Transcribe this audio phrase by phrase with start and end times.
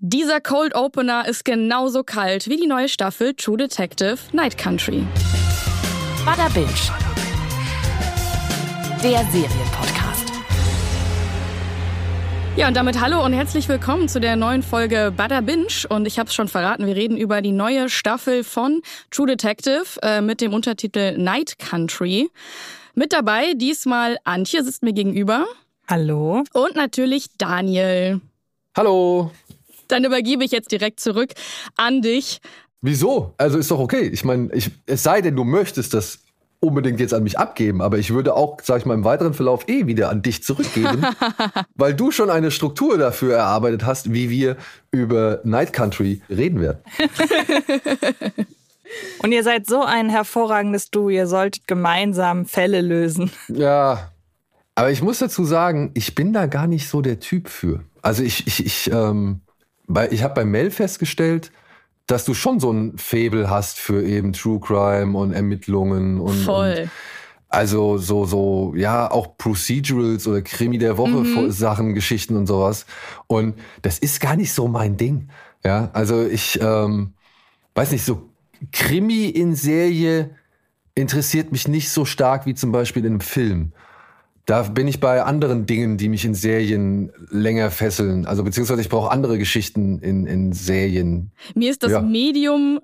[0.00, 5.04] Dieser Cold Opener ist genauso kalt wie die neue Staffel True Detective Night Country.
[6.24, 6.68] Bada Binge.
[9.02, 10.32] Der Serienpodcast.
[12.54, 15.66] Ja, und damit hallo und herzlich willkommen zu der neuen Folge Bada Binge.
[15.88, 19.84] Und ich habe es schon verraten, wir reden über die neue Staffel von True Detective
[20.02, 22.30] äh, mit dem Untertitel Night Country.
[22.94, 25.44] Mit dabei diesmal Antje sitzt mir gegenüber.
[25.88, 26.44] Hallo.
[26.52, 28.20] Und natürlich Daniel.
[28.76, 29.32] Hallo.
[29.88, 31.32] Dann übergebe ich jetzt direkt zurück
[31.76, 32.40] an dich.
[32.80, 33.34] Wieso?
[33.38, 34.08] Also ist doch okay.
[34.12, 36.20] Ich meine, ich, es sei denn, du möchtest das
[36.60, 39.68] unbedingt jetzt an mich abgeben, aber ich würde auch, sag ich mal, im weiteren Verlauf
[39.68, 41.06] eh wieder an dich zurückgeben,
[41.76, 44.56] weil du schon eine Struktur dafür erarbeitet hast, wie wir
[44.90, 46.78] über Night Country reden werden.
[49.22, 53.30] Und ihr seid so ein hervorragendes Duo, ihr solltet gemeinsam Fälle lösen.
[53.48, 54.12] Ja,
[54.74, 57.84] aber ich muss dazu sagen, ich bin da gar nicht so der Typ für.
[58.00, 59.40] Also ich, ich, ich ähm,
[59.88, 61.50] bei, ich habe bei Mel festgestellt,
[62.06, 66.82] dass du schon so ein Faible hast für eben True Crime und Ermittlungen und, Voll.
[66.82, 66.90] und
[67.50, 71.50] also so so ja auch Procedurals oder Krimi der Woche Mhm.
[71.50, 72.86] Sachen, Geschichten und sowas.
[73.26, 75.28] Und das ist gar nicht so mein Ding.
[75.64, 77.14] Ja, also ich ähm,
[77.74, 78.28] weiß nicht so
[78.72, 80.30] Krimi in Serie
[80.94, 83.72] interessiert mich nicht so stark wie zum Beispiel in einem Film.
[84.48, 88.24] Da bin ich bei anderen Dingen, die mich in Serien länger fesseln.
[88.24, 91.32] Also beziehungsweise ich brauche andere Geschichten in, in Serien.
[91.54, 92.00] Mir ist das Ja.
[92.00, 92.80] Medium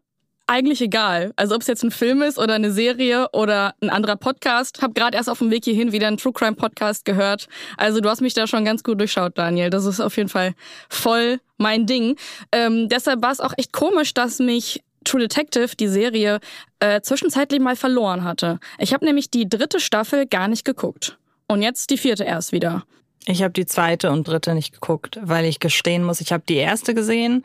[0.46, 1.32] eigentlich egal.
[1.36, 4.82] Also ob es jetzt ein Film ist oder eine Serie oder ein anderer Podcast.
[4.82, 7.48] Hab gerade erst auf dem Weg hierhin wieder einen True Crime Podcast gehört.
[7.78, 9.70] Also du hast mich da schon ganz gut durchschaut, Daniel.
[9.70, 10.52] Das ist auf jeden Fall
[10.90, 12.16] voll mein Ding.
[12.52, 16.40] Ähm, deshalb war es auch echt komisch, dass mich True Detective, die Serie,
[16.80, 18.60] äh, zwischenzeitlich mal verloren hatte.
[18.78, 21.16] Ich habe nämlich die dritte Staffel gar nicht geguckt.
[21.48, 22.84] Und jetzt die vierte erst wieder.
[23.26, 26.56] Ich habe die zweite und dritte nicht geguckt, weil ich gestehen muss, ich habe die
[26.56, 27.44] erste gesehen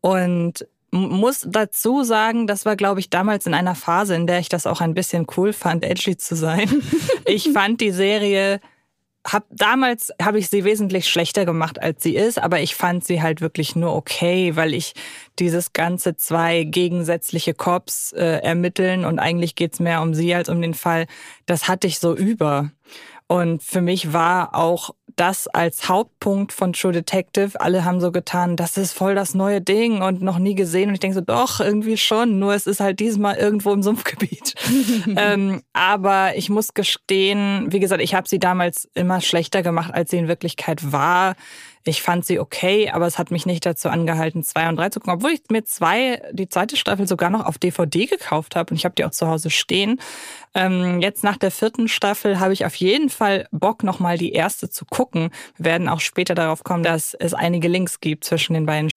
[0.00, 4.48] und muss dazu sagen, das war, glaube ich, damals in einer Phase, in der ich
[4.48, 6.68] das auch ein bisschen cool fand, edgy zu sein.
[7.24, 8.60] Ich fand die Serie,
[9.24, 13.22] hab, damals habe ich sie wesentlich schlechter gemacht, als sie ist, aber ich fand sie
[13.22, 14.94] halt wirklich nur okay, weil ich
[15.38, 20.60] dieses ganze zwei gegensätzliche Cops äh, ermitteln und eigentlich geht's mehr um sie als um
[20.60, 21.06] den Fall,
[21.46, 22.72] das hatte ich so über.
[23.32, 27.58] Und für mich war auch das als Hauptpunkt von True Detective.
[27.58, 30.88] Alle haben so getan, das ist voll das neue Ding und noch nie gesehen.
[30.88, 32.38] Und ich denke so, doch, irgendwie schon.
[32.38, 34.54] Nur es ist halt diesmal irgendwo im Sumpfgebiet.
[35.16, 40.10] ähm, aber ich muss gestehen, wie gesagt, ich habe sie damals immer schlechter gemacht, als
[40.10, 41.34] sie in Wirklichkeit war.
[41.84, 45.00] Ich fand sie okay, aber es hat mich nicht dazu angehalten, zwei und drei zu
[45.00, 45.14] gucken.
[45.14, 48.84] Obwohl ich mir zwei, die zweite Staffel sogar noch auf DVD gekauft habe und ich
[48.84, 50.00] habe die auch zu Hause stehen.
[50.54, 54.70] Ähm, jetzt nach der vierten Staffel habe ich auf jeden Fall Bock, nochmal die erste
[54.70, 55.30] zu gucken.
[55.56, 58.90] Wir werden auch später darauf kommen, dass es einige Links gibt zwischen den beiden.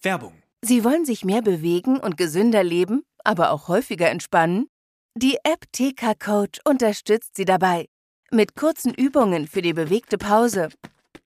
[0.00, 0.32] Werbung.
[0.62, 4.68] Sie wollen sich mehr bewegen und gesünder leben, aber auch häufiger entspannen?
[5.14, 7.86] Die App TK Coach unterstützt Sie dabei.
[8.30, 10.70] Mit kurzen Übungen für die bewegte Pause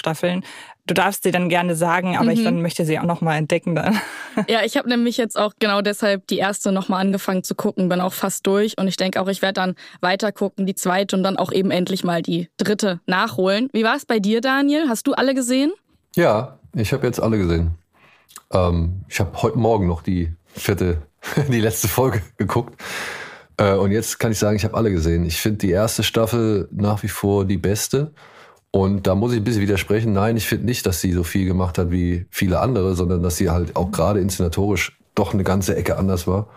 [0.00, 0.42] Staffeln.
[0.86, 2.44] Du darfst sie dann gerne sagen, aber ich Mhm.
[2.44, 4.00] dann möchte sie auch nochmal entdecken dann.
[4.48, 8.00] Ja, ich habe nämlich jetzt auch genau deshalb die erste nochmal angefangen zu gucken, bin
[8.00, 11.22] auch fast durch und ich denke auch, ich werde dann weiter gucken, die zweite und
[11.22, 13.68] dann auch eben endlich mal die dritte nachholen.
[13.72, 14.88] Wie war es bei dir, Daniel?
[14.88, 15.72] Hast du alle gesehen?
[16.16, 17.74] Ja, ich habe jetzt alle gesehen.
[18.52, 21.02] Ähm, ich habe heute Morgen noch die vierte,
[21.48, 22.80] die letzte Folge geguckt.
[23.56, 25.24] Äh, und jetzt kann ich sagen, ich habe alle gesehen.
[25.26, 28.12] Ich finde die erste Staffel nach wie vor die beste.
[28.72, 30.12] Und da muss ich ein bisschen widersprechen.
[30.12, 33.36] Nein, ich finde nicht, dass sie so viel gemacht hat wie viele andere, sondern dass
[33.36, 36.48] sie halt auch gerade inszenatorisch doch eine ganze Ecke anders war.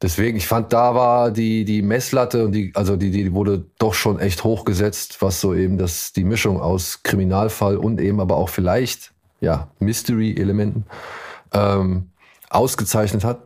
[0.00, 3.94] Deswegen, ich fand, da war die, die Messlatte und die, also die, die wurde doch
[3.94, 8.48] schon echt hochgesetzt, was so eben das, die Mischung aus Kriminalfall und eben aber auch
[8.48, 10.84] vielleicht, ja, Mystery-Elementen,
[11.52, 12.10] ähm,
[12.48, 13.42] ausgezeichnet hat.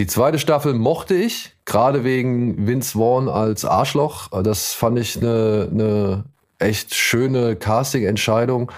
[0.00, 4.28] Die zweite Staffel mochte ich, gerade wegen Vince Vaughn als Arschloch.
[4.42, 6.24] Das fand ich eine, eine
[6.64, 8.72] echt schöne Casting-Entscheidung,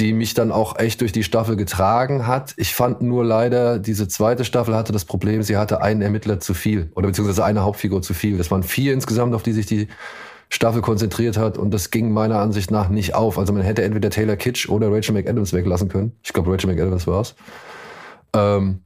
[0.00, 2.54] die mich dann auch echt durch die Staffel getragen hat.
[2.56, 6.54] Ich fand nur leider, diese zweite Staffel hatte das Problem, sie hatte einen Ermittler zu
[6.54, 8.38] viel oder beziehungsweise eine Hauptfigur zu viel.
[8.38, 9.88] Das waren vier insgesamt, auf die sich die
[10.50, 13.38] Staffel konzentriert hat und das ging meiner Ansicht nach nicht auf.
[13.38, 16.12] Also man hätte entweder Taylor Kitsch oder Rachel McAdams weglassen können.
[16.22, 17.34] Ich glaube, Rachel McAdams war's.
[18.34, 18.80] Ähm,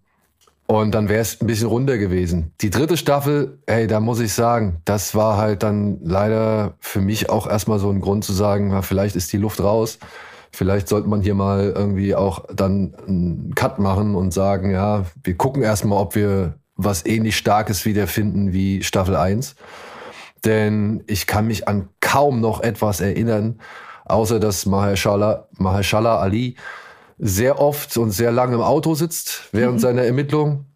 [0.72, 2.54] Und dann wäre es ein bisschen runder gewesen.
[2.62, 7.28] Die dritte Staffel, ey, da muss ich sagen, das war halt dann leider für mich
[7.28, 9.98] auch erstmal so ein Grund zu sagen, na, vielleicht ist die Luft raus.
[10.50, 15.36] Vielleicht sollte man hier mal irgendwie auch dann einen Cut machen und sagen, ja, wir
[15.36, 19.56] gucken erstmal, ob wir was ähnlich Starkes wieder finden wie Staffel 1.
[20.46, 23.60] Denn ich kann mich an kaum noch etwas erinnern,
[24.06, 26.56] außer dass Mahershala, Mahershala Ali
[27.24, 29.78] sehr oft und sehr lange im Auto sitzt während mhm.
[29.78, 30.66] seiner Ermittlung,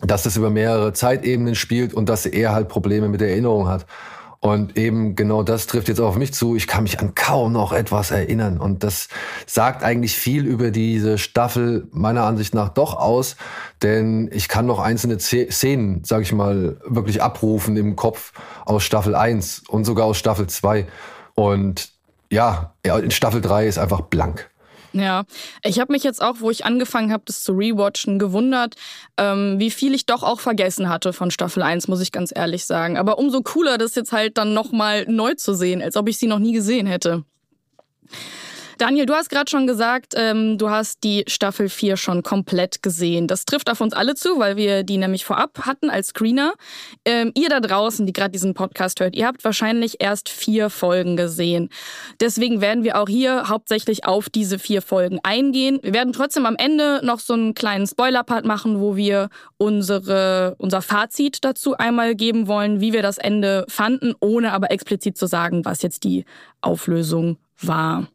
[0.00, 3.84] dass das über mehrere Zeitebenen spielt und dass er halt Probleme mit der Erinnerung hat.
[4.38, 6.54] Und eben genau das trifft jetzt auf mich zu.
[6.54, 8.58] Ich kann mich an kaum noch etwas erinnern.
[8.58, 9.08] Und das
[9.46, 13.36] sagt eigentlich viel über diese Staffel meiner Ansicht nach doch aus.
[13.82, 18.32] Denn ich kann noch einzelne Szenen, sag ich mal, wirklich abrufen im Kopf
[18.66, 20.86] aus Staffel 1 und sogar aus Staffel 2.
[21.34, 21.88] Und
[22.30, 24.50] ja, in Staffel 3 ist einfach blank.
[24.94, 25.24] Ja,
[25.64, 28.76] ich habe mich jetzt auch, wo ich angefangen habe, das zu rewatchen, gewundert,
[29.16, 32.64] ähm, wie viel ich doch auch vergessen hatte von Staffel 1, muss ich ganz ehrlich
[32.64, 32.96] sagen.
[32.96, 36.28] Aber umso cooler, das jetzt halt dann nochmal neu zu sehen, als ob ich sie
[36.28, 37.24] noch nie gesehen hätte.
[38.78, 43.28] Daniel, du hast gerade schon gesagt, ähm, du hast die Staffel 4 schon komplett gesehen.
[43.28, 46.54] Das trifft auf uns alle zu, weil wir die nämlich vorab hatten als Screener.
[47.04, 51.16] Ähm, ihr da draußen, die gerade diesen Podcast hört, ihr habt wahrscheinlich erst vier Folgen
[51.16, 51.68] gesehen.
[52.20, 55.78] Deswegen werden wir auch hier hauptsächlich auf diese vier Folgen eingehen.
[55.82, 60.82] Wir werden trotzdem am Ende noch so einen kleinen Spoiler-Part machen, wo wir unsere, unser
[60.82, 65.64] Fazit dazu einmal geben wollen, wie wir das Ende fanden, ohne aber explizit zu sagen,
[65.64, 66.24] was jetzt die
[66.60, 68.08] Auflösung war.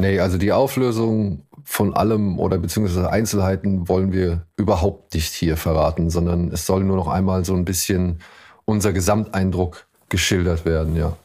[0.00, 6.10] Nee, also die Auflösung von allem oder beziehungsweise Einzelheiten wollen wir überhaupt nicht hier verraten,
[6.10, 8.20] sondern es soll nur noch einmal so ein bisschen
[8.64, 11.16] unser Gesamteindruck geschildert werden, ja.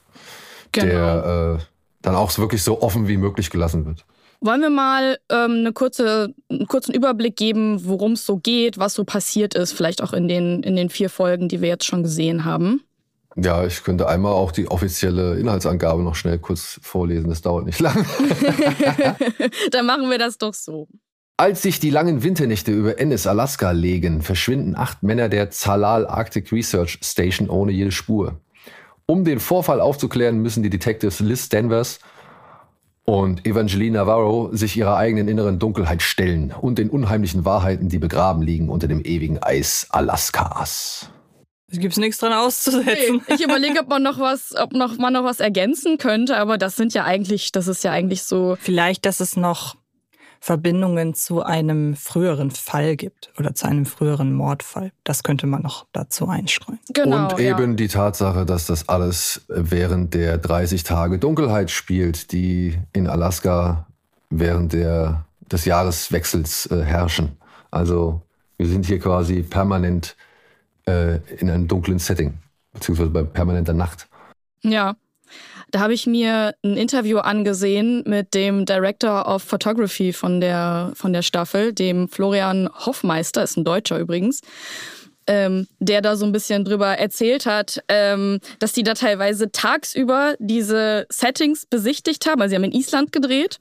[0.72, 0.86] Genau.
[0.86, 1.64] Der äh,
[2.02, 4.06] dann auch wirklich so offen wie möglich gelassen wird.
[4.42, 8.94] Wollen wir mal ähm, eine kurze, einen kurzen Überblick geben, worum es so geht, was
[8.94, 12.04] so passiert ist, vielleicht auch in den, in den vier Folgen, die wir jetzt schon
[12.04, 12.84] gesehen haben?
[13.36, 17.30] Ja, ich könnte einmal auch die offizielle Inhaltsangabe noch schnell kurz vorlesen.
[17.30, 18.06] Das dauert nicht lang.
[19.72, 20.88] Dann machen wir das doch so.
[21.38, 26.54] Als sich die langen Winternächte über Ennis, Alaska legen, verschwinden acht Männer der Zalal Arctic
[26.54, 28.40] Research Station ohne jede Spur.
[29.06, 32.00] Um den Vorfall aufzuklären, müssen die Detectives Liz Danvers
[33.04, 38.42] und Evangeline Navarro sich ihrer eigenen inneren Dunkelheit stellen und den unheimlichen Wahrheiten, die begraben
[38.42, 41.12] liegen unter dem ewigen Eis Alaskas.
[41.72, 43.22] Es gibt nichts dran auszusetzen.
[43.28, 46.58] Nee, ich überlege, ob man noch was, ob noch, man noch was ergänzen könnte, aber
[46.58, 48.56] das sind ja eigentlich, das ist ja eigentlich so.
[48.60, 49.76] Vielleicht, dass es noch
[50.46, 54.92] Verbindungen zu einem früheren Fall gibt oder zu einem früheren Mordfall.
[55.04, 56.78] Das könnte man noch dazu einstreuen.
[56.94, 57.76] Genau, Und eben ja.
[57.76, 63.88] die Tatsache, dass das alles während der 30 Tage Dunkelheit spielt, die in Alaska
[64.30, 67.38] während der, des Jahreswechsels äh, herrschen.
[67.72, 68.22] Also
[68.58, 70.16] wir sind hier quasi permanent
[70.86, 72.34] äh, in einem dunklen Setting,
[72.74, 74.08] beziehungsweise bei permanenter Nacht.
[74.62, 74.96] Ja.
[75.72, 81.12] Da habe ich mir ein Interview angesehen mit dem Director of Photography von der, von
[81.12, 84.42] der Staffel, dem Florian Hoffmeister, ist ein Deutscher übrigens.
[85.28, 90.36] Ähm, der da so ein bisschen drüber erzählt hat, ähm, dass die da teilweise tagsüber
[90.38, 92.42] diese Settings besichtigt haben.
[92.42, 93.60] Also sie haben in Island gedreht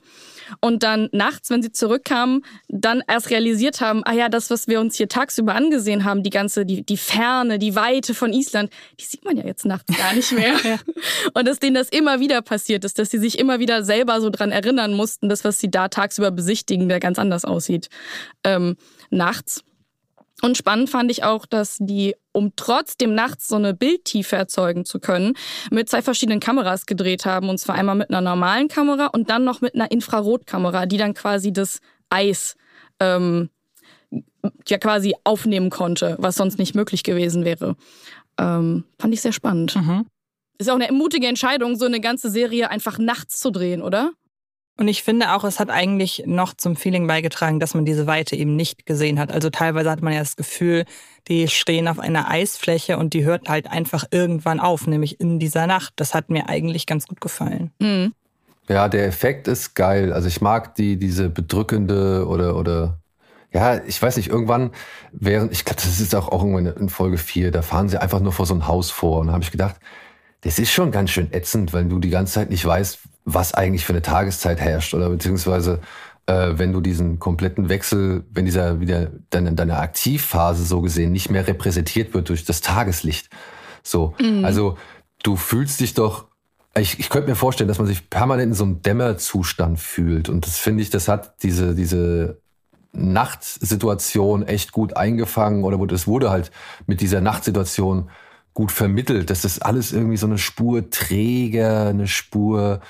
[0.60, 4.80] und dann nachts, wenn sie zurückkamen, dann erst realisiert haben, ah ja, das, was wir
[4.80, 8.70] uns hier tagsüber angesehen haben, die ganze, die, die Ferne, die Weite von Island,
[9.00, 10.54] die sieht man ja jetzt nachts gar nicht mehr.
[11.34, 14.30] Und dass denen das immer wieder passiert ist, dass sie sich immer wieder selber so
[14.30, 17.88] dran erinnern mussten, dass was sie da tagsüber besichtigen, der ganz anders aussieht.
[18.44, 18.76] Ähm,
[19.10, 19.62] nachts.
[20.42, 25.00] Und spannend fand ich auch, dass die, um trotzdem nachts so eine Bildtiefe erzeugen zu
[25.00, 25.34] können,
[25.70, 27.48] mit zwei verschiedenen Kameras gedreht haben.
[27.48, 31.14] Und zwar einmal mit einer normalen Kamera und dann noch mit einer Infrarotkamera, die dann
[31.14, 32.56] quasi das Eis
[33.00, 33.50] ähm,
[34.68, 37.76] ja quasi aufnehmen konnte, was sonst nicht möglich gewesen wäre.
[38.38, 39.76] Ähm, fand ich sehr spannend.
[39.76, 40.06] Mhm.
[40.58, 44.12] Ist auch eine mutige Entscheidung, so eine ganze Serie einfach nachts zu drehen, oder?
[44.76, 48.34] Und ich finde auch, es hat eigentlich noch zum Feeling beigetragen, dass man diese Weite
[48.34, 49.30] eben nicht gesehen hat.
[49.30, 50.84] Also teilweise hat man ja das Gefühl,
[51.28, 55.68] die stehen auf einer Eisfläche und die hört halt einfach irgendwann auf, nämlich in dieser
[55.68, 55.92] Nacht.
[55.96, 57.70] Das hat mir eigentlich ganz gut gefallen.
[57.78, 58.14] Mhm.
[58.68, 60.12] Ja, der Effekt ist geil.
[60.12, 62.98] Also ich mag die, diese bedrückende oder, oder,
[63.52, 64.72] ja, ich weiß nicht, irgendwann
[65.12, 68.20] während, ich glaube, das ist auch, auch irgendwann in Folge 4, da fahren sie einfach
[68.20, 69.76] nur vor so ein Haus vor und da habe ich gedacht,
[70.40, 73.84] das ist schon ganz schön ätzend, weil du die ganze Zeit nicht weißt, was eigentlich
[73.84, 75.80] für eine Tageszeit herrscht oder beziehungsweise
[76.26, 81.30] äh, wenn du diesen kompletten Wechsel, wenn dieser wieder deine, deine Aktivphase so gesehen nicht
[81.30, 83.30] mehr repräsentiert wird durch das Tageslicht.
[83.82, 84.44] So, mhm.
[84.44, 84.78] also
[85.22, 86.26] du fühlst dich doch
[86.76, 90.28] ich, ich könnte mir vorstellen, dass man sich permanent in so einem Dämmerzustand fühlt.
[90.28, 92.40] Und das finde ich, das hat diese, diese
[92.92, 96.50] Nachtsituation echt gut eingefangen oder es wurde halt
[96.86, 98.10] mit dieser Nachtsituation
[98.54, 99.30] gut vermittelt.
[99.30, 102.80] dass Das alles irgendwie so eine Spur träger, eine Spur,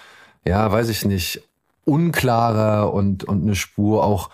[0.44, 1.42] ja, weiß ich nicht,
[1.84, 4.30] unklarer und, und eine Spur auch,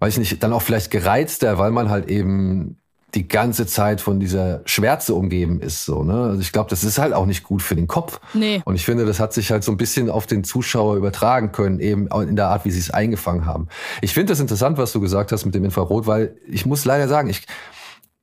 [0.00, 2.78] weiß ich nicht, dann auch vielleicht gereizter, weil man halt eben
[3.14, 5.84] die ganze Zeit von dieser Schwärze umgeben ist.
[5.86, 6.24] So, ne?
[6.24, 8.20] Also ich glaube, das ist halt auch nicht gut für den Kopf.
[8.34, 8.60] Nee.
[8.64, 11.80] Und ich finde, das hat sich halt so ein bisschen auf den Zuschauer übertragen können,
[11.80, 13.68] eben in der Art, wie sie es eingefangen haben.
[14.02, 17.08] Ich finde das interessant, was du gesagt hast mit dem Infrarot, weil ich muss leider
[17.08, 17.46] sagen, ich,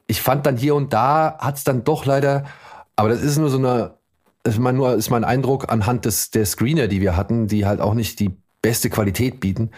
[0.06, 2.46] ich fand dann hier und da hat es dann doch leider,
[2.96, 3.95] aber das ist nur so eine,
[4.46, 7.82] ist mein, nur ist mein Eindruck anhand des der Screener, die wir hatten, die halt
[7.82, 9.72] auch nicht die beste Qualität bieten.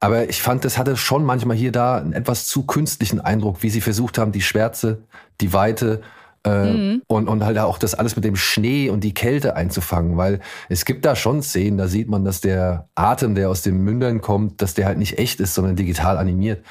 [0.00, 3.70] Aber ich fand, das hatte schon manchmal hier da einen etwas zu künstlichen Eindruck, wie
[3.70, 5.02] sie versucht haben, die Schwärze,
[5.40, 6.02] die Weite
[6.44, 7.02] äh, mhm.
[7.08, 10.84] und, und halt auch das alles mit dem Schnee und die Kälte einzufangen, weil es
[10.84, 14.62] gibt da schon Szenen, da sieht man, dass der Atem, der aus den Mündern kommt,
[14.62, 16.64] dass der halt nicht echt ist, sondern digital animiert.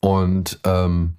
[0.00, 1.15] Und ähm,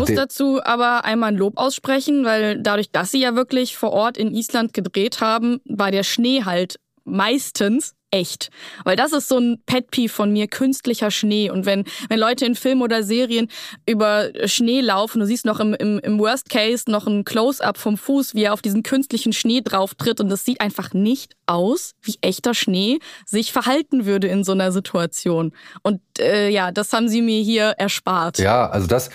[0.00, 4.16] muss dazu aber einmal ein Lob aussprechen, weil dadurch, dass sie ja wirklich vor Ort
[4.16, 8.50] in Island gedreht haben, war der Schnee halt meistens echt.
[8.84, 11.50] Weil das ist so ein pet von mir, künstlicher Schnee.
[11.50, 13.48] Und wenn, wenn Leute in Filmen oder Serien
[13.86, 17.96] über Schnee laufen, du siehst noch im, im, im Worst Case noch ein Close-up vom
[17.96, 20.20] Fuß, wie er auf diesen künstlichen Schnee drauf tritt.
[20.20, 24.72] Und das sieht einfach nicht aus, wie echter Schnee sich verhalten würde in so einer
[24.72, 25.52] Situation.
[25.82, 28.38] Und äh, ja, das haben sie mir hier erspart.
[28.38, 29.10] Ja, also das,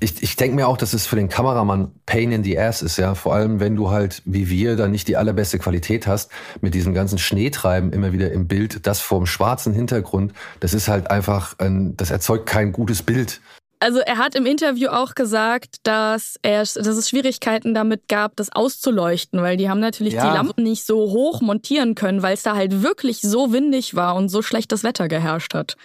[0.00, 2.96] ich, ich denke mir auch, dass es für den Kameramann Pain in the Ass ist,
[2.96, 3.14] ja.
[3.14, 6.94] Vor allem, wenn du halt, wie wir, da nicht die allerbeste Qualität hast, mit diesem
[6.94, 11.96] ganzen Schneetreiben immer wieder im Bild, das vorm schwarzen Hintergrund, das ist halt einfach, ein,
[11.96, 13.40] das erzeugt kein gutes Bild.
[13.78, 18.50] Also er hat im Interview auch gesagt, dass, er, dass es Schwierigkeiten damit gab, das
[18.50, 20.30] auszuleuchten, weil die haben natürlich ja.
[20.30, 24.14] die Lampen nicht so hoch montieren können, weil es da halt wirklich so windig war
[24.14, 25.76] und so schlechtes Wetter geherrscht hat.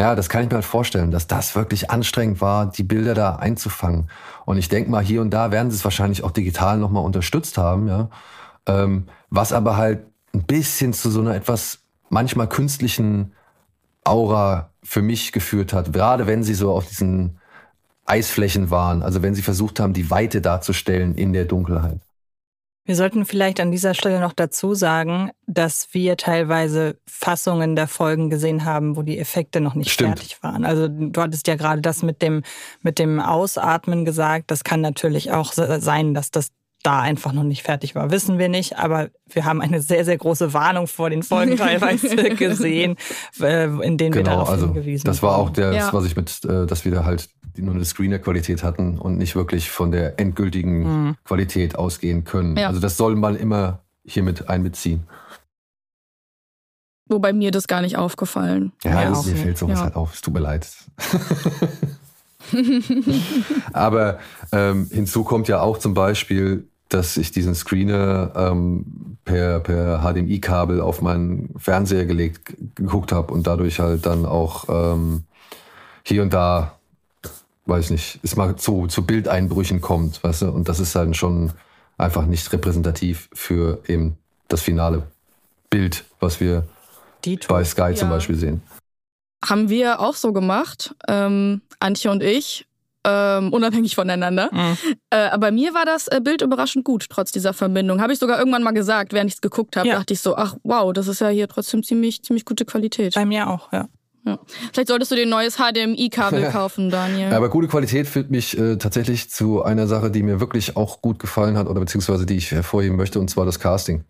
[0.00, 3.36] Ja, das kann ich mir halt vorstellen, dass das wirklich anstrengend war, die Bilder da
[3.36, 4.08] einzufangen.
[4.46, 7.58] Und ich denke mal, hier und da werden sie es wahrscheinlich auch digital nochmal unterstützt
[7.58, 8.08] haben, ja.
[8.64, 13.34] Ähm, was aber halt ein bisschen zu so einer etwas manchmal künstlichen
[14.02, 15.92] Aura für mich geführt hat.
[15.92, 17.38] Gerade wenn sie so auf diesen
[18.06, 19.02] Eisflächen waren.
[19.02, 22.00] Also wenn sie versucht haben, die Weite darzustellen in der Dunkelheit.
[22.84, 28.30] Wir sollten vielleicht an dieser Stelle noch dazu sagen, dass wir teilweise Fassungen der Folgen
[28.30, 30.18] gesehen haben, wo die Effekte noch nicht Stimmt.
[30.18, 30.64] fertig waren.
[30.64, 32.42] Also du hattest ja gerade das mit dem,
[32.82, 34.50] mit dem Ausatmen gesagt.
[34.50, 36.50] Das kann natürlich auch sein, dass das
[36.82, 38.10] da einfach noch nicht fertig war.
[38.10, 42.16] Wissen wir nicht, aber wir haben eine sehr, sehr große Warnung vor den Folgen teilweise
[42.34, 42.96] gesehen,
[43.40, 45.92] äh, in denen genau, wir darauf also hingewiesen Das war auch das, ja.
[45.92, 49.70] was ich mit, äh, dass wir da halt nur eine Screener-Qualität hatten und nicht wirklich
[49.70, 51.16] von der endgültigen mhm.
[51.24, 52.56] Qualität ausgehen können.
[52.56, 52.68] Ja.
[52.68, 55.06] Also das soll man immer hiermit einbeziehen.
[57.08, 58.72] Wobei mir das gar nicht aufgefallen.
[58.84, 59.84] Ja, ja mir fällt sowas ja.
[59.84, 60.14] halt auf.
[60.14, 60.68] Es tut mir leid.
[63.72, 64.18] Aber
[64.52, 70.80] ähm, hinzu kommt ja auch zum Beispiel, dass ich diesen Screener ähm, per, per HDMI-Kabel
[70.80, 75.24] auf meinen Fernseher gelegt geguckt habe und dadurch halt dann auch ähm,
[76.02, 76.79] hier und da,
[77.70, 81.52] weiß nicht, es mal zu, zu Bildeinbrüchen kommt, weißt du, und das ist halt schon
[81.96, 85.04] einfach nicht repräsentativ für eben das finale
[85.70, 86.66] Bild, was wir
[87.48, 87.94] bei Sky ja.
[87.94, 88.62] zum Beispiel sehen.
[89.44, 92.66] Haben wir auch so gemacht, ähm, Antje und ich
[93.04, 94.50] ähm, unabhängig voneinander.
[94.52, 94.76] Mhm.
[95.10, 98.00] Äh, aber mir war das äh, Bild überraschend gut, trotz dieser Verbindung.
[98.00, 99.96] Habe ich sogar irgendwann mal gesagt, während ich es geguckt habe, ja.
[99.96, 103.14] dachte ich so, ach wow, das ist ja hier trotzdem ziemlich, ziemlich gute Qualität.
[103.14, 103.88] Bei mir auch, ja.
[104.24, 104.38] Ja.
[104.72, 107.32] Vielleicht solltest du dir ein neues HDMI-Kabel kaufen, Daniel.
[107.32, 111.18] Aber gute Qualität führt mich äh, tatsächlich zu einer Sache, die mir wirklich auch gut
[111.18, 114.04] gefallen hat oder beziehungsweise die ich hervorheben möchte, und zwar das Casting.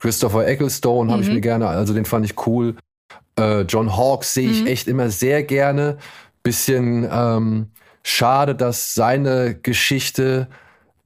[0.00, 1.12] Christopher Ecclestone mhm.
[1.12, 2.76] habe ich mir gerne, also den fand ich cool.
[3.38, 4.66] Äh, John Hawkes sehe ich mhm.
[4.66, 5.98] echt immer sehr gerne.
[6.42, 7.66] Bisschen ähm,
[8.02, 10.48] Schade, dass seine Geschichte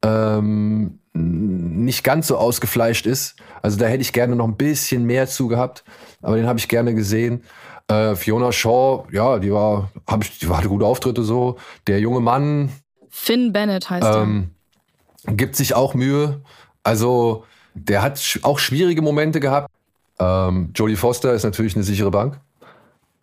[0.03, 3.37] ähm, nicht ganz so ausgefleischt ist.
[3.63, 5.85] Also da hätte ich gerne noch ein bisschen mehr zu gehabt,
[6.23, 7.43] aber den habe ich gerne gesehen.
[7.88, 11.57] Äh, Fiona Shaw, ja, die war, hab ich, die hatte gute Auftritte so.
[11.87, 12.71] Der junge Mann.
[13.09, 14.50] Finn Bennett heißt ähm,
[15.25, 15.35] er.
[15.35, 16.40] Gibt sich auch Mühe.
[16.83, 19.71] Also der hat auch schwierige Momente gehabt.
[20.19, 22.40] Ähm, Jodie Foster ist natürlich eine sichere Bank.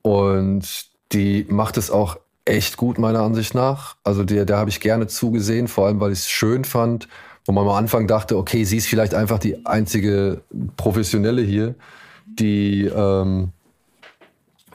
[0.02, 3.96] Und die macht es auch echt gut, meiner Ansicht nach.
[4.04, 7.08] Also der, der habe ich gerne zugesehen, vor allem weil ich es schön fand,
[7.46, 10.42] wo man am Anfang dachte, okay, sie ist vielleicht einfach die einzige
[10.78, 11.76] Professionelle hier,
[12.26, 13.52] die, ähm,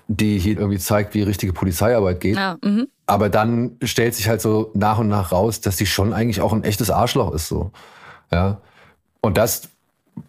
[0.08, 2.36] die hier irgendwie zeigt, wie richtige Polizeiarbeit geht.
[2.36, 2.88] Ja, mhm.
[3.06, 6.52] Aber dann stellt sich halt so nach und nach raus, dass sie schon eigentlich auch
[6.52, 7.48] ein echtes Arschloch ist.
[7.48, 7.70] So.
[8.32, 8.60] Ja.
[9.20, 9.68] Und das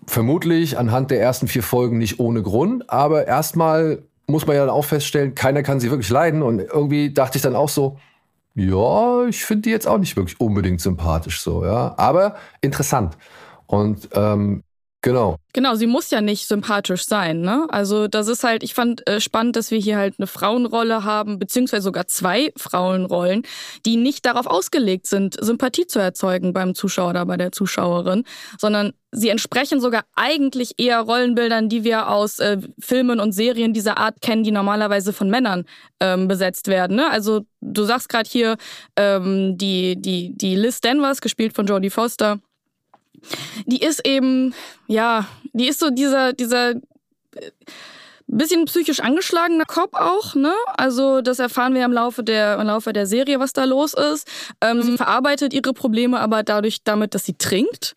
[0.05, 4.75] vermutlich anhand der ersten vier Folgen nicht ohne Grund, aber erstmal muss man ja dann
[4.75, 6.43] auch feststellen, keiner kann sie wirklich leiden.
[6.43, 7.97] Und irgendwie dachte ich dann auch so,
[8.55, 11.95] ja, ich finde die jetzt auch nicht wirklich unbedingt sympathisch so, ja.
[11.97, 13.17] Aber interessant.
[13.65, 14.63] Und ähm,
[15.01, 15.37] Genau.
[15.53, 17.67] Genau, sie muss ja nicht sympathisch sein, ne?
[17.69, 21.39] Also das ist halt, ich fand äh, spannend, dass wir hier halt eine Frauenrolle haben,
[21.39, 23.43] beziehungsweise sogar zwei Frauenrollen,
[23.85, 28.25] die nicht darauf ausgelegt sind, Sympathie zu erzeugen beim Zuschauer oder bei der Zuschauerin,
[28.59, 33.97] sondern sie entsprechen sogar eigentlich eher Rollenbildern, die wir aus äh, Filmen und Serien dieser
[33.97, 35.63] Art kennen, die normalerweise von Männern
[36.01, 36.97] ähm, besetzt werden.
[36.97, 37.09] Ne?
[37.09, 38.57] Also du sagst gerade hier
[38.97, 42.39] ähm, die, die, die Liz Danvers, gespielt von Jodie Foster
[43.65, 44.53] die ist eben,
[44.87, 47.51] ja, die ist so dieser, dieser äh,
[48.29, 50.53] bisschen psychisch angeschlagener Cop auch, ne?
[50.77, 54.27] Also das erfahren wir im Laufe der, im Laufe der Serie, was da los ist.
[54.61, 54.81] Ähm, mhm.
[54.83, 57.95] Sie verarbeitet ihre Probleme aber dadurch damit, dass sie trinkt.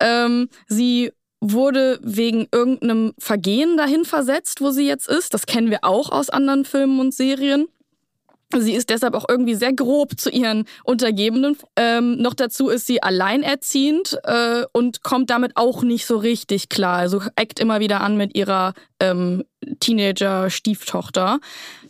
[0.00, 5.34] Ähm, sie wurde wegen irgendeinem Vergehen dahin versetzt, wo sie jetzt ist.
[5.34, 7.66] Das kennen wir auch aus anderen Filmen und Serien.
[8.60, 11.56] Sie ist deshalb auch irgendwie sehr grob zu ihren Untergebenen.
[11.76, 16.98] Ähm, noch dazu ist sie alleinerziehend äh, und kommt damit auch nicht so richtig klar.
[16.98, 19.44] Also eckt immer wieder an mit ihrer ähm,
[19.80, 21.40] Teenager-Stieftochter.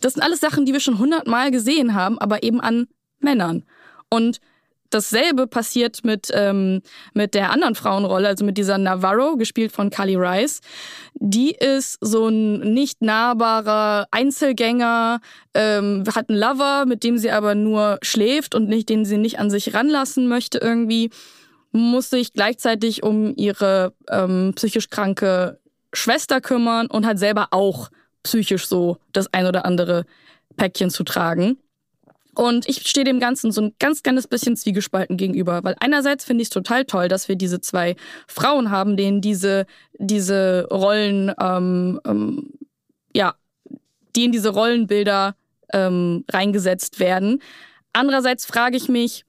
[0.01, 2.87] Das sind alles Sachen, die wir schon hundertmal gesehen haben, aber eben an
[3.19, 3.63] Männern.
[4.09, 4.39] Und
[4.89, 6.81] dasselbe passiert mit, ähm,
[7.13, 10.61] mit der anderen Frauenrolle, also mit dieser Navarro, gespielt von Carly Rice.
[11.15, 15.19] Die ist so ein nicht nahbarer Einzelgänger,
[15.53, 19.39] ähm, hat einen Lover, mit dem sie aber nur schläft und nicht, den sie nicht
[19.39, 21.09] an sich ranlassen möchte irgendwie,
[21.71, 25.59] muss sich gleichzeitig um ihre ähm, psychisch kranke
[25.93, 27.89] Schwester kümmern und hat selber auch
[28.23, 30.05] psychisch so das ein oder andere
[30.57, 31.57] Päckchen zu tragen.
[32.35, 36.41] Und ich stehe dem Ganzen so ein ganz kleines bisschen zwiegespalten gegenüber, weil einerseits finde
[36.41, 37.95] ich es total toll, dass wir diese zwei
[38.27, 39.65] Frauen haben, denen diese,
[39.97, 42.53] diese Rollen, ähm, ähm,
[43.13, 43.35] ja,
[44.17, 45.35] in diese Rollenbilder
[45.73, 47.41] ähm, reingesetzt werden.
[47.93, 49.24] Andererseits frage ich mich,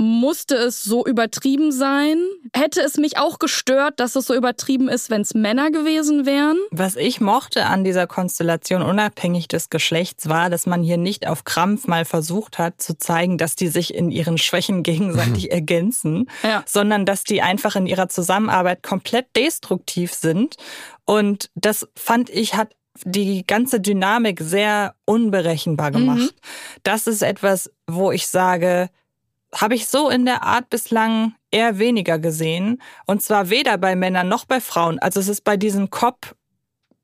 [0.00, 2.18] musste es so übertrieben sein?
[2.54, 6.58] Hätte es mich auch gestört, dass es so übertrieben ist, wenn es Männer gewesen wären?
[6.70, 11.44] Was ich mochte an dieser Konstellation, unabhängig des Geschlechts, war, dass man hier nicht auf
[11.44, 16.64] Krampf mal versucht hat zu zeigen, dass die sich in ihren Schwächen gegenseitig ergänzen, ja.
[16.66, 20.56] sondern dass die einfach in ihrer Zusammenarbeit komplett destruktiv sind.
[21.04, 26.18] Und das fand ich hat die ganze Dynamik sehr unberechenbar gemacht.
[26.18, 26.80] Mhm.
[26.82, 28.90] Das ist etwas, wo ich sage,
[29.54, 32.80] habe ich so in der Art bislang eher weniger gesehen.
[33.06, 34.98] Und zwar weder bei Männern noch bei Frauen.
[34.98, 36.34] Also es ist bei diesen Cop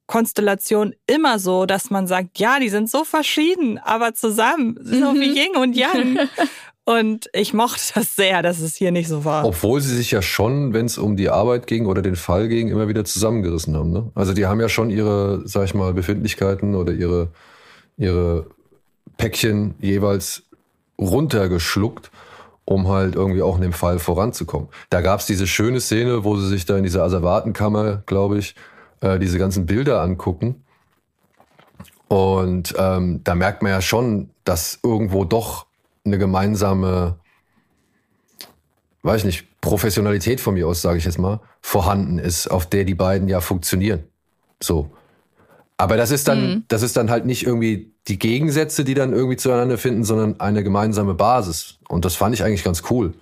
[0.06, 5.30] Konstellation immer so, dass man sagt, ja, die sind so verschieden, aber zusammen, so wie
[5.30, 5.36] mhm.
[5.36, 6.28] Yin und Yang.
[6.88, 9.44] Und ich mochte das sehr, dass es hier nicht so war.
[9.44, 12.68] Obwohl sie sich ja schon, wenn es um die Arbeit ging oder den Fall ging,
[12.68, 13.90] immer wieder zusammengerissen haben.
[13.90, 14.12] Ne?
[14.14, 17.32] Also die haben ja schon ihre, sag ich mal, Befindlichkeiten oder ihre,
[17.96, 18.46] ihre
[19.16, 20.44] Päckchen jeweils
[20.96, 22.12] runtergeschluckt
[22.66, 24.68] um halt irgendwie auch in dem Fall voranzukommen.
[24.90, 28.54] Da gab es diese schöne Szene, wo sie sich da in dieser Asservatenkammer, glaube ich,
[29.00, 30.64] äh, diese ganzen Bilder angucken.
[32.08, 35.66] Und ähm, da merkt man ja schon, dass irgendwo doch
[36.04, 37.18] eine gemeinsame,
[39.02, 42.84] weiß ich nicht, Professionalität von mir aus, sage ich jetzt mal, vorhanden ist, auf der
[42.84, 44.04] die beiden ja funktionieren.
[44.60, 44.90] So.
[45.78, 46.64] Aber das ist dann, mhm.
[46.68, 50.62] das ist dann halt nicht irgendwie die Gegensätze, die dann irgendwie zueinander finden, sondern eine
[50.62, 51.78] gemeinsame Basis.
[51.88, 53.12] Und das fand ich eigentlich ganz cool.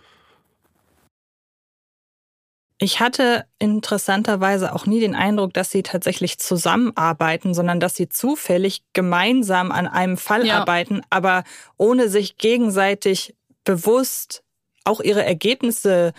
[2.79, 8.83] Ich hatte interessanterweise auch nie den Eindruck, dass sie tatsächlich zusammenarbeiten, sondern dass sie zufällig
[8.93, 10.61] gemeinsam an einem Fall ja.
[10.61, 11.45] arbeiten, aber
[11.77, 14.43] ohne sich gegenseitig bewusst
[14.85, 16.13] auch ihre Ergebnisse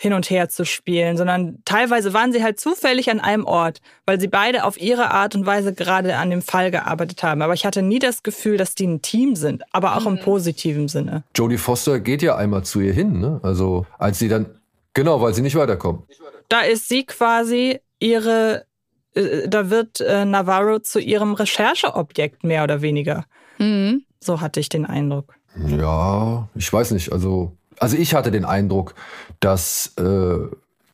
[0.00, 4.18] hin und her zu spielen, sondern teilweise waren sie halt zufällig an einem Ort, weil
[4.18, 7.42] sie beide auf ihre Art und Weise gerade an dem Fall gearbeitet haben.
[7.42, 10.16] Aber ich hatte nie das Gefühl, dass die ein Team sind, aber auch mhm.
[10.16, 11.24] im positiven Sinne.
[11.36, 13.40] Jodie Foster geht ja einmal zu ihr hin, ne?
[13.42, 14.46] Also als sie dann,
[14.94, 16.04] genau, weil sie nicht weiterkommt.
[16.48, 18.64] Da ist sie quasi ihre,
[19.12, 23.26] äh, da wird äh, Navarro zu ihrem Rechercheobjekt mehr oder weniger.
[23.58, 24.04] Mhm.
[24.18, 25.34] So hatte ich den Eindruck.
[25.66, 28.94] Ja, ich weiß nicht, also also ich hatte den Eindruck,
[29.40, 30.38] dass, äh,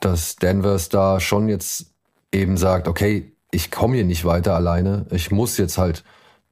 [0.00, 1.92] dass Danvers da schon jetzt
[2.32, 6.04] eben sagt, okay, ich komme hier nicht weiter alleine, ich muss jetzt halt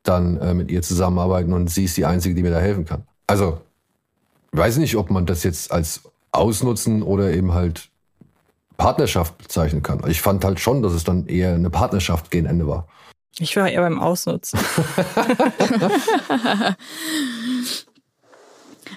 [0.02, 3.06] dann äh, mit ihr zusammenarbeiten und sie ist die Einzige, die mir da helfen kann.
[3.26, 3.60] Also,
[4.52, 7.90] weiß nicht, ob man das jetzt als Ausnutzen oder eben halt
[8.76, 10.02] Partnerschaft bezeichnen kann.
[10.08, 12.88] Ich fand halt schon, dass es dann eher eine Partnerschaft gegen Ende war.
[13.38, 14.58] Ich war eher beim Ausnutzen.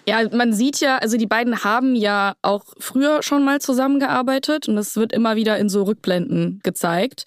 [0.08, 4.78] Ja, man sieht ja, also die beiden haben ja auch früher schon mal zusammengearbeitet und
[4.78, 7.26] das wird immer wieder in so Rückblenden gezeigt.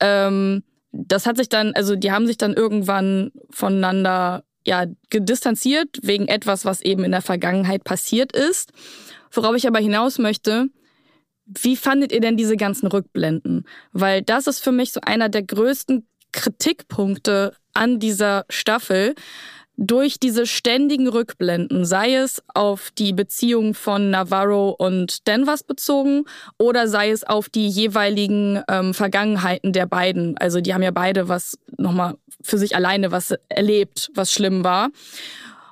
[0.00, 6.26] Ähm, das hat sich dann, also die haben sich dann irgendwann voneinander ja gedistanziert wegen
[6.26, 8.72] etwas, was eben in der Vergangenheit passiert ist.
[9.30, 10.68] Worauf ich aber hinaus möchte,
[11.44, 13.66] wie fandet ihr denn diese ganzen Rückblenden?
[13.92, 19.14] Weil das ist für mich so einer der größten Kritikpunkte an dieser Staffel,
[19.76, 26.24] durch diese ständigen Rückblenden, sei es auf die Beziehung von Navarro und Denvers bezogen
[26.58, 30.36] oder sei es auf die jeweiligen ähm, Vergangenheiten der beiden.
[30.36, 34.90] Also die haben ja beide was nochmal für sich alleine was erlebt, was schlimm war.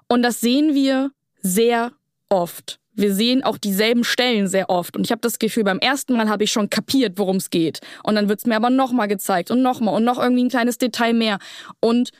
[0.08, 1.10] Und das sehen wir
[1.42, 1.92] sehr
[2.28, 2.78] oft.
[2.92, 4.96] Wir sehen auch dieselben Stellen sehr oft.
[4.96, 7.80] Und ich habe das Gefühl, beim ersten Mal habe ich schon kapiert, worum es geht.
[8.02, 10.78] Und dann wird es mir aber nochmal gezeigt und nochmal und noch irgendwie ein kleines
[10.78, 11.38] Detail mehr.
[11.80, 12.10] Und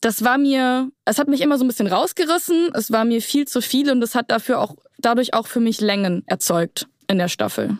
[0.00, 2.70] das war mir, es hat mich immer so ein bisschen rausgerissen.
[2.74, 5.80] Es war mir viel zu viel und es hat dafür auch, dadurch auch für mich
[5.80, 7.78] Längen erzeugt in der Staffel.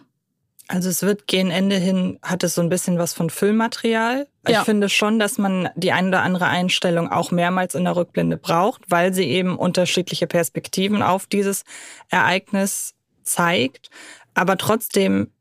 [0.69, 4.29] Also es wird gegen Ende hin, hat es so ein bisschen was von Füllmaterial.
[4.47, 4.65] Ich Ja.
[4.65, 8.83] finde schon, dass man die ein oder andere Einstellung auch mehrmals in der Rückblende braucht,
[8.89, 11.65] weil sie eben unterschiedliche Perspektiven auf dieses
[12.09, 13.91] Ereignis zeigt.
[14.35, 15.33] Aber trotzdem,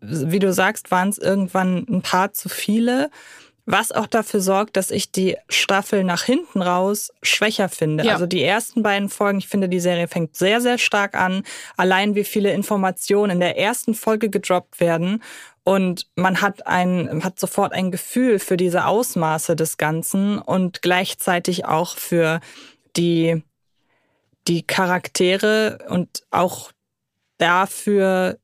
[0.00, 3.10] wie du sagst, waren es irgendwann ein paar zu viele.
[3.70, 8.02] Was auch dafür sorgt, dass ich die Staffel nach hinten raus schwächer finde.
[8.02, 8.14] Ja.
[8.14, 11.42] Also die ersten beiden Folgen, ich finde, die Serie fängt sehr, sehr stark an.
[11.76, 15.22] Allein wie viele Informationen in der ersten Folge gedroppt werden.
[15.64, 21.66] Und man hat ein, hat sofort ein Gefühl für diese Ausmaße des Ganzen und gleichzeitig
[21.66, 22.40] auch für
[22.96, 23.44] die,
[24.46, 26.72] die Charaktere und auch
[27.36, 28.38] dafür,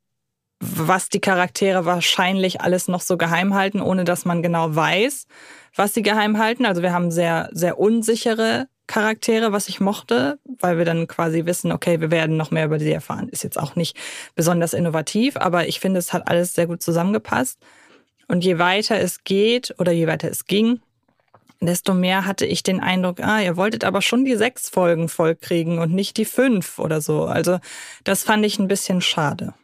[0.64, 5.26] was die Charaktere wahrscheinlich alles noch so geheim halten, ohne dass man genau weiß,
[5.74, 6.66] was sie geheim halten.
[6.66, 11.72] Also wir haben sehr, sehr unsichere Charaktere, was ich mochte, weil wir dann quasi wissen,
[11.72, 13.28] okay, wir werden noch mehr über sie erfahren.
[13.28, 13.96] Ist jetzt auch nicht
[14.34, 17.58] besonders innovativ, aber ich finde, es hat alles sehr gut zusammengepasst.
[18.28, 20.80] Und je weiter es geht oder je weiter es ging,
[21.60, 25.78] desto mehr hatte ich den Eindruck, ah, ihr wolltet aber schon die sechs Folgen vollkriegen
[25.78, 27.24] und nicht die fünf oder so.
[27.24, 27.58] Also
[28.04, 29.54] das fand ich ein bisschen schade.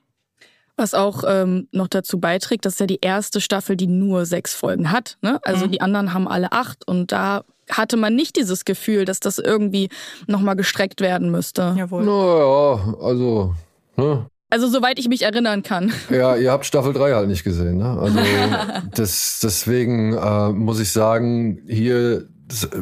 [0.81, 4.55] Was auch ähm, noch dazu beiträgt, das ist ja die erste Staffel, die nur sechs
[4.55, 5.19] Folgen hat.
[5.21, 5.39] Ne?
[5.43, 5.73] Also Mhm.
[5.73, 9.91] die anderen haben alle acht und da hatte man nicht dieses Gefühl, dass das irgendwie
[10.27, 11.75] nochmal gestreckt werden müsste.
[11.77, 12.05] Jawohl.
[12.05, 13.55] Naja, also,
[13.97, 14.27] ne?
[14.49, 15.93] Also soweit ich mich erinnern kann.
[16.11, 17.99] Ja, ihr habt Staffel 3 halt nicht gesehen, ne?
[18.01, 18.19] Also
[18.95, 22.27] das, deswegen äh, muss ich sagen, hier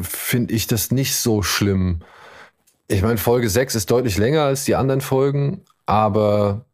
[0.01, 1.99] finde ich das nicht so schlimm.
[2.87, 6.65] Ich meine, Folge 6 ist deutlich länger als die anderen Folgen, aber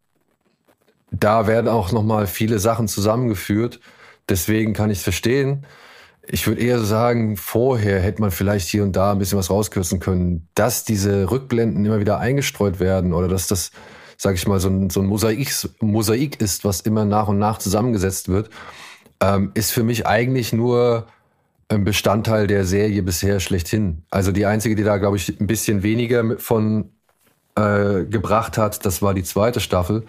[1.10, 3.80] da werden auch nochmal viele Sachen zusammengeführt.
[4.28, 5.64] Deswegen kann ich es verstehen.
[6.28, 10.00] Ich würde eher sagen, vorher hätte man vielleicht hier und da ein bisschen was rauskürzen
[10.00, 13.70] können, dass diese Rückblenden immer wieder eingestreut werden oder dass das,
[14.16, 15.48] sag ich mal, so ein, so ein Mosaik,
[15.80, 18.50] Mosaik ist, was immer nach und nach zusammengesetzt wird,
[19.20, 21.06] ähm, ist für mich eigentlich nur
[21.68, 24.02] ein Bestandteil der Serie bisher schlechthin.
[24.10, 26.90] Also die einzige, die da, glaube ich, ein bisschen weniger von
[27.54, 30.04] äh, gebracht hat, das war die zweite Staffel.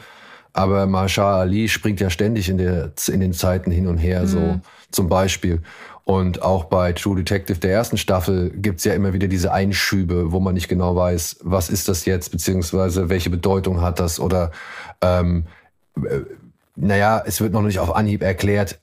[0.54, 4.60] Aber Marshall Ali springt ja ständig in, der, in den Zeiten hin und her, so
[4.92, 5.62] zum Beispiel.
[6.08, 10.40] Und auch bei True Detective der ersten Staffel gibt's ja immer wieder diese Einschübe, wo
[10.40, 14.52] man nicht genau weiß, was ist das jetzt, beziehungsweise welche Bedeutung hat das oder
[15.02, 15.48] ähm,
[15.98, 16.22] äh,
[16.78, 18.80] naja, es wird noch nicht auf Anhieb erklärt,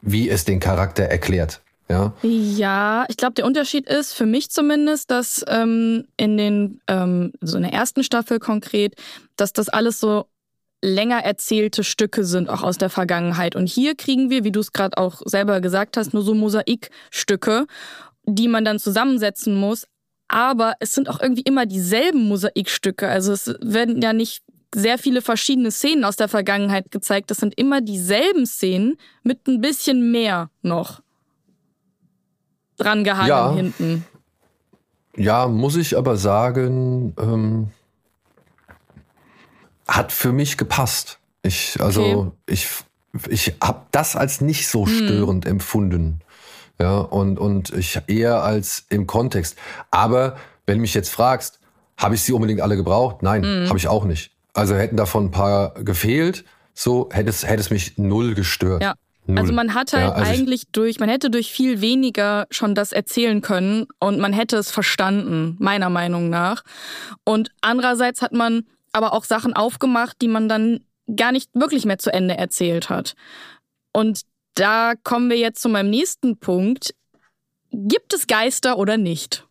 [0.00, 1.60] wie es den Charakter erklärt.
[1.90, 7.32] Ja, Ja, ich glaube, der Unterschied ist für mich zumindest, dass ähm, in den, ähm,
[7.42, 8.94] so in der ersten Staffel konkret,
[9.36, 10.24] dass das alles so
[10.84, 13.56] länger erzählte Stücke sind, auch aus der Vergangenheit.
[13.56, 17.66] Und hier kriegen wir, wie du es gerade auch selber gesagt hast, nur so Mosaikstücke,
[18.24, 19.86] die man dann zusammensetzen muss.
[20.28, 23.08] Aber es sind auch irgendwie immer dieselben Mosaikstücke.
[23.08, 24.42] Also es werden ja nicht
[24.74, 27.30] sehr viele verschiedene Szenen aus der Vergangenheit gezeigt.
[27.30, 31.00] Das sind immer dieselben Szenen mit ein bisschen mehr noch
[32.76, 33.54] dran gehangen Ja.
[33.54, 34.04] hinten.
[35.16, 37.68] Ja, muss ich aber sagen, ähm,
[39.86, 41.18] hat für mich gepasst.
[41.42, 42.68] Ich, also ich,
[43.28, 46.20] ich habe das als nicht so störend empfunden.
[46.80, 49.56] Ja, und, und ich eher als im Kontext.
[49.90, 51.60] Aber wenn du mich jetzt fragst,
[51.96, 53.22] habe ich sie unbedingt alle gebraucht?
[53.22, 54.32] Nein, habe ich auch nicht.
[54.54, 56.44] Also hätten davon ein paar gefehlt,
[56.74, 58.82] so hätte es, hätte es mich null gestört.
[58.82, 58.94] Ja.
[59.26, 59.38] Null.
[59.38, 62.74] Also man hat halt Ja, also ich- eigentlich durch, man hätte durch viel weniger schon
[62.74, 66.62] das erzählen können und man hätte es verstanden, meiner Meinung nach.
[67.24, 68.64] Und andererseits hat man
[68.94, 70.84] aber auch Sachen aufgemacht, die man dann
[71.16, 73.14] gar nicht wirklich mehr zu Ende erzählt hat.
[73.92, 74.22] Und
[74.54, 76.94] da kommen wir jetzt zu meinem nächsten Punkt.
[77.70, 79.44] Gibt es Geister oder nicht?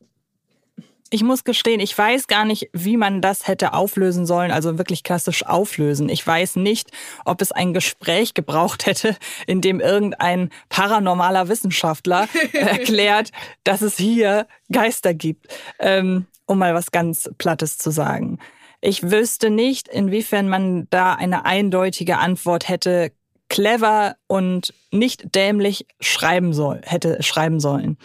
[1.13, 5.03] ich muss gestehen, ich weiß gar nicht, wie man das hätte auflösen sollen, also wirklich
[5.03, 6.09] klassisch auflösen.
[6.09, 6.89] Ich weiß nicht,
[7.23, 13.29] ob es ein Gespräch gebraucht hätte, in dem irgendein paranormaler Wissenschaftler erklärt,
[13.63, 15.45] dass es hier Geister gibt,
[15.77, 18.39] ähm, um mal was ganz Plattes zu sagen.
[18.85, 23.13] Ich wüsste nicht, inwiefern man da eine eindeutige Antwort hätte
[23.47, 27.97] clever und nicht dämlich schreiben soll, hätte schreiben sollen.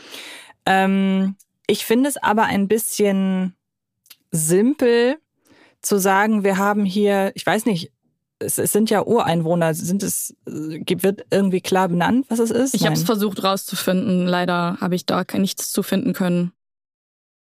[0.66, 1.34] Ähm,
[1.66, 3.56] ich finde es aber ein bisschen
[4.30, 5.16] simpel
[5.82, 7.90] zu sagen, wir haben hier, ich weiß nicht,
[8.38, 12.74] es, es sind ja Ureinwohner, sind es, äh, wird irgendwie klar benannt, was es ist?
[12.74, 16.52] Ich habe es versucht rauszufinden, leider habe ich da nichts zu finden können.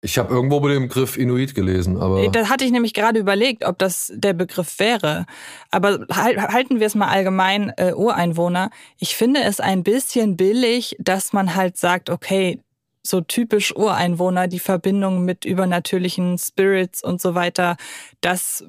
[0.05, 2.29] Ich habe irgendwo bei dem Begriff Inuit gelesen, aber.
[2.29, 5.27] Da hatte ich nämlich gerade überlegt, ob das der Begriff wäre.
[5.71, 8.71] Aber halten wir es mal allgemein äh, Ureinwohner.
[8.99, 12.59] Ich finde es ein bisschen billig, dass man halt sagt, okay,
[13.05, 17.77] so typisch Ureinwohner, die Verbindung mit übernatürlichen Spirits und so weiter,
[18.21, 18.65] das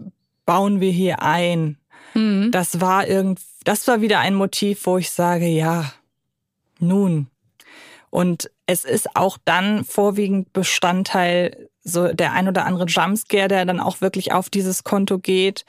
[0.45, 1.77] bauen wir hier ein.
[2.13, 2.51] Mhm.
[2.51, 5.93] Das war irgend, das war wieder ein Motiv, wo ich sage, ja,
[6.77, 7.25] nun.
[8.11, 13.79] Und es ist auch dann vorwiegend Bestandteil so der ein oder andere Jumpscare, der dann
[13.79, 15.65] auch wirklich auf dieses Konto geht.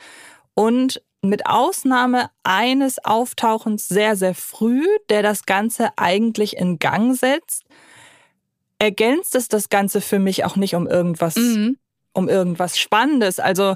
[0.54, 7.64] Und mit Ausnahme eines Auftauchens sehr, sehr früh, der das Ganze eigentlich in Gang setzt,
[8.78, 11.78] ergänzt es das Ganze für mich auch nicht um irgendwas, mhm.
[12.12, 13.40] um irgendwas Spannendes.
[13.40, 13.74] Also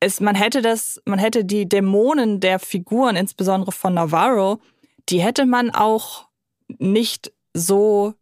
[0.00, 4.60] es, man hätte das, man hätte die Dämonen der Figuren, insbesondere von Navarro,
[5.08, 6.26] die hätte man auch
[6.78, 8.14] nicht so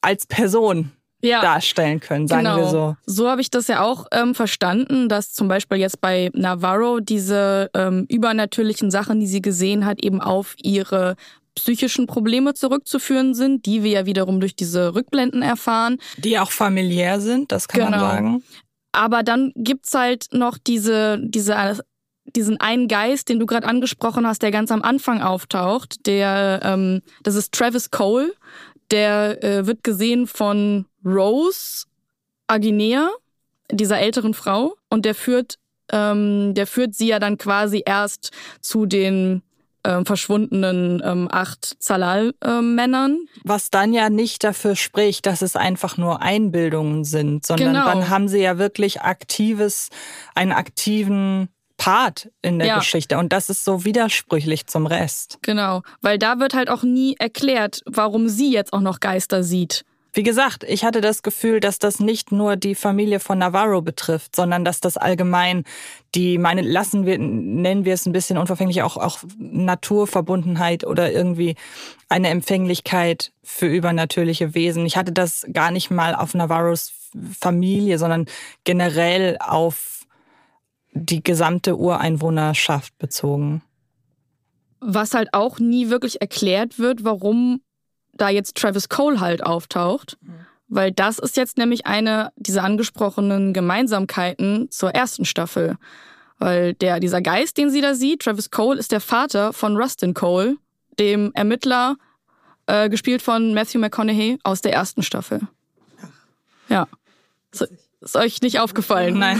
[0.00, 2.56] als Person ja, darstellen können, sagen genau.
[2.58, 2.96] wir so.
[3.06, 7.70] So habe ich das ja auch ähm, verstanden, dass zum Beispiel jetzt bei Navarro diese
[7.74, 11.16] ähm, übernatürlichen Sachen, die sie gesehen hat, eben auf ihre
[11.54, 15.96] psychischen Probleme zurückzuführen sind, die wir ja wiederum durch diese Rückblenden erfahren.
[16.18, 17.98] Die auch familiär sind, das kann genau.
[17.98, 18.42] man sagen.
[18.92, 21.80] Aber dann gibt's halt noch diese, diese,
[22.24, 26.06] diesen einen Geist, den du gerade angesprochen hast, der ganz am Anfang auftaucht.
[26.06, 28.32] Der, ähm, das ist Travis Cole.
[28.90, 31.86] Der äh, wird gesehen von Rose
[32.46, 33.10] Aguinea,
[33.70, 35.58] dieser älteren Frau, und der führt,
[35.90, 39.42] ähm, der führt sie ja dann quasi erst zu den
[39.82, 43.12] äh, verschwundenen ähm, acht Zalal-Männern.
[43.12, 47.86] Äh, Was dann ja nicht dafür spricht, dass es einfach nur Einbildungen sind, sondern genau.
[47.86, 49.88] dann haben sie ja wirklich aktives,
[50.34, 52.78] einen aktiven Part in der ja.
[52.78, 53.18] Geschichte.
[53.18, 55.38] Und das ist so widersprüchlich zum Rest.
[55.42, 59.84] Genau, weil da wird halt auch nie erklärt, warum sie jetzt auch noch Geister sieht.
[60.16, 64.34] Wie gesagt, ich hatte das Gefühl, dass das nicht nur die Familie von Navarro betrifft,
[64.34, 65.64] sondern dass das allgemein
[66.14, 71.54] die, meine, lassen wir, nennen wir es ein bisschen unverfänglich, auch, auch Naturverbundenheit oder irgendwie
[72.08, 74.86] eine Empfänglichkeit für übernatürliche Wesen.
[74.86, 76.94] Ich hatte das gar nicht mal auf Navarros
[77.38, 78.24] Familie, sondern
[78.64, 79.95] generell auf
[80.96, 83.62] die gesamte Ureinwohnerschaft bezogen.
[84.80, 87.60] Was halt auch nie wirklich erklärt wird, warum
[88.12, 90.16] da jetzt Travis Cole halt auftaucht.
[90.20, 90.46] Mhm.
[90.68, 95.76] Weil das ist jetzt nämlich eine dieser angesprochenen Gemeinsamkeiten zur ersten Staffel.
[96.38, 100.12] Weil der, dieser Geist, den sie da sieht, Travis Cole, ist der Vater von Rustin
[100.12, 100.56] Cole,
[100.98, 101.96] dem Ermittler,
[102.66, 105.40] äh, gespielt von Matthew McConaughey aus der ersten Staffel.
[106.68, 106.88] Ja.
[107.52, 107.66] So,
[108.00, 109.18] ist euch nicht aufgefallen?
[109.18, 109.38] Nein.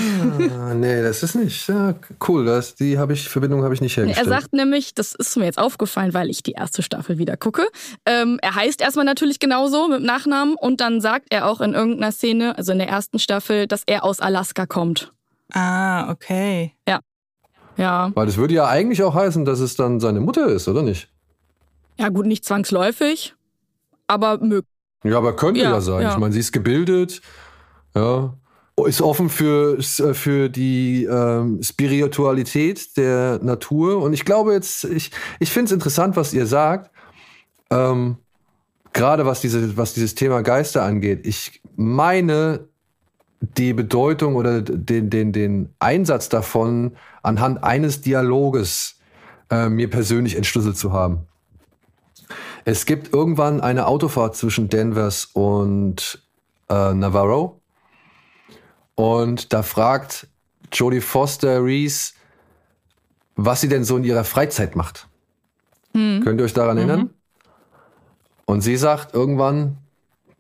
[0.59, 1.69] Ah, nee, das ist nicht.
[1.69, 1.95] Ja,
[2.27, 4.27] cool, das, die habe ich, Verbindung habe ich nicht hergestellt.
[4.27, 7.67] Er sagt nämlich, das ist mir jetzt aufgefallen, weil ich die erste Staffel wieder gucke.
[8.07, 12.13] Ähm, er heißt erstmal natürlich genauso mit Nachnamen und dann sagt er auch in irgendeiner
[12.13, 15.13] Szene, also in der ersten Staffel, dass er aus Alaska kommt.
[15.53, 16.73] Ah, okay.
[16.89, 17.01] Ja.
[17.77, 18.11] Ja.
[18.15, 21.09] Weil das würde ja eigentlich auch heißen, dass es dann seine Mutter ist, oder nicht?
[21.99, 23.35] Ja, gut, nicht zwangsläufig,
[24.07, 24.71] aber möglich.
[25.05, 26.03] Ja, aber könnte ja, ja sein.
[26.03, 26.13] Ja.
[26.13, 27.21] Ich meine, sie ist gebildet,
[27.95, 28.35] ja,
[28.85, 34.03] ist offen für, für die ähm, Spiritualität der Natur.
[34.03, 35.11] Und ich glaube jetzt, ich,
[35.41, 36.91] ich finde es interessant, was ihr sagt.
[37.71, 38.19] Ähm,
[38.93, 41.27] Gerade was, diese, was dieses Thema Geister angeht.
[41.27, 42.69] Ich meine,
[43.41, 48.99] die Bedeutung oder den, den, den Einsatz davon anhand eines Dialoges
[49.51, 51.27] äh, mir persönlich entschlüsselt zu haben.
[52.65, 56.23] Es gibt irgendwann eine Autofahrt zwischen Danvers und
[56.69, 57.61] äh, Navarro
[58.97, 60.27] und da fragt
[60.73, 62.13] Jodie Foster Reese,
[63.37, 65.07] was sie denn so in ihrer Freizeit macht.
[65.93, 66.23] Hm.
[66.25, 66.89] Könnt ihr euch daran mhm.
[66.89, 67.11] erinnern?
[68.47, 69.77] Und sie sagt irgendwann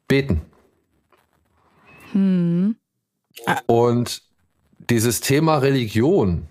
[0.08, 0.42] beten.
[2.12, 2.76] Hm.
[3.66, 4.22] Und
[4.90, 6.48] dieses Thema Religion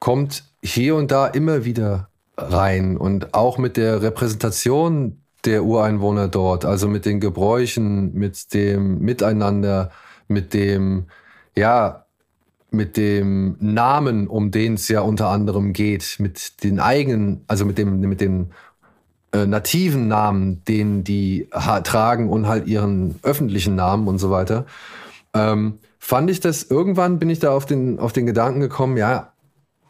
[0.00, 6.64] kommt hier und da immer wieder rein und auch mit der Repräsentation der Ureinwohner dort,
[6.64, 9.90] also mit den Gebräuchen, mit dem Miteinander,
[10.26, 11.06] mit dem,
[11.58, 12.04] ja,
[12.70, 17.78] mit dem Namen, um den es ja unter anderem geht, mit den eigenen, also mit
[17.78, 18.52] dem, mit den
[19.32, 24.66] äh, nativen Namen, den die tragen und halt ihren öffentlichen Namen und so weiter,
[25.34, 29.32] ähm, fand ich das, irgendwann bin ich da auf den, auf den Gedanken gekommen, ja,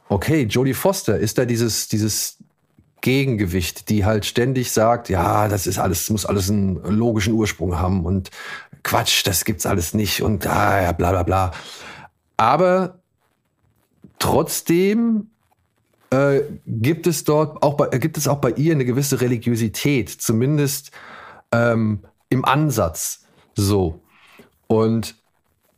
[0.08, 2.38] okay, Jodie Foster ist da dieses, dieses
[3.00, 8.04] Gegengewicht, die halt ständig sagt, ja, das ist alles, muss alles einen logischen Ursprung haben
[8.04, 8.30] und
[8.82, 11.52] Quatsch, das gibt's alles nicht und ah, ja, bla bla bla.
[12.36, 13.00] Aber
[14.18, 15.30] trotzdem
[16.10, 20.90] äh, gibt es dort auch bei, gibt es auch bei ihr eine gewisse Religiosität, zumindest
[21.52, 23.26] ähm, im Ansatz.
[23.54, 24.00] So.
[24.66, 25.16] Und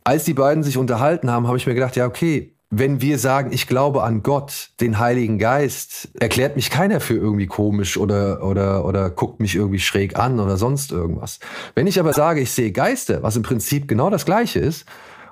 [0.03, 3.51] als die beiden sich unterhalten haben, habe ich mir gedacht, ja, okay, wenn wir sagen,
[3.51, 8.85] ich glaube an Gott, den Heiligen Geist, erklärt mich keiner für irgendwie komisch oder, oder,
[8.85, 11.39] oder guckt mich irgendwie schräg an oder sonst irgendwas.
[11.75, 14.85] Wenn ich aber sage, ich sehe Geister, was im Prinzip genau das Gleiche ist,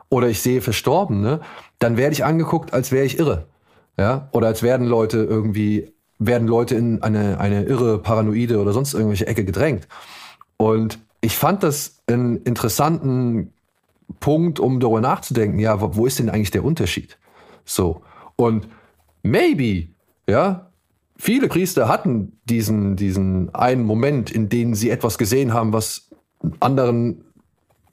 [0.10, 1.39] oder ich sehe Verstorbene,
[1.78, 3.47] dann werde ich angeguckt, als wäre ich irre.
[3.97, 4.28] Ja?
[4.34, 9.28] Oder als werden Leute irgendwie, werden Leute in eine, eine irre, paranoide oder sonst irgendwelche
[9.28, 9.88] Ecke gedrängt.
[10.58, 13.54] Und ich fand das einen interessanten
[14.19, 17.18] Punkt, um darüber nachzudenken, ja, wo ist denn eigentlich der Unterschied?
[17.69, 18.01] So.
[18.36, 18.67] Und
[19.21, 19.89] maybe,
[20.27, 20.71] ja,
[21.17, 26.10] viele Priester hatten diesen, diesen einen Moment, in dem sie etwas gesehen haben, was
[26.60, 27.25] anderen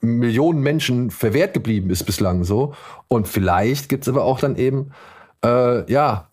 [0.01, 2.73] Millionen Menschen verwehrt geblieben ist bislang so.
[3.07, 4.91] Und vielleicht gibt es aber auch dann eben,
[5.43, 6.29] äh, ja,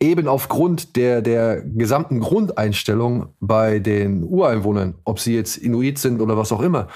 [0.00, 6.36] eben aufgrund der, der gesamten Grundeinstellung bei den Ureinwohnern, ob sie jetzt Inuit sind oder
[6.36, 6.88] was auch immer,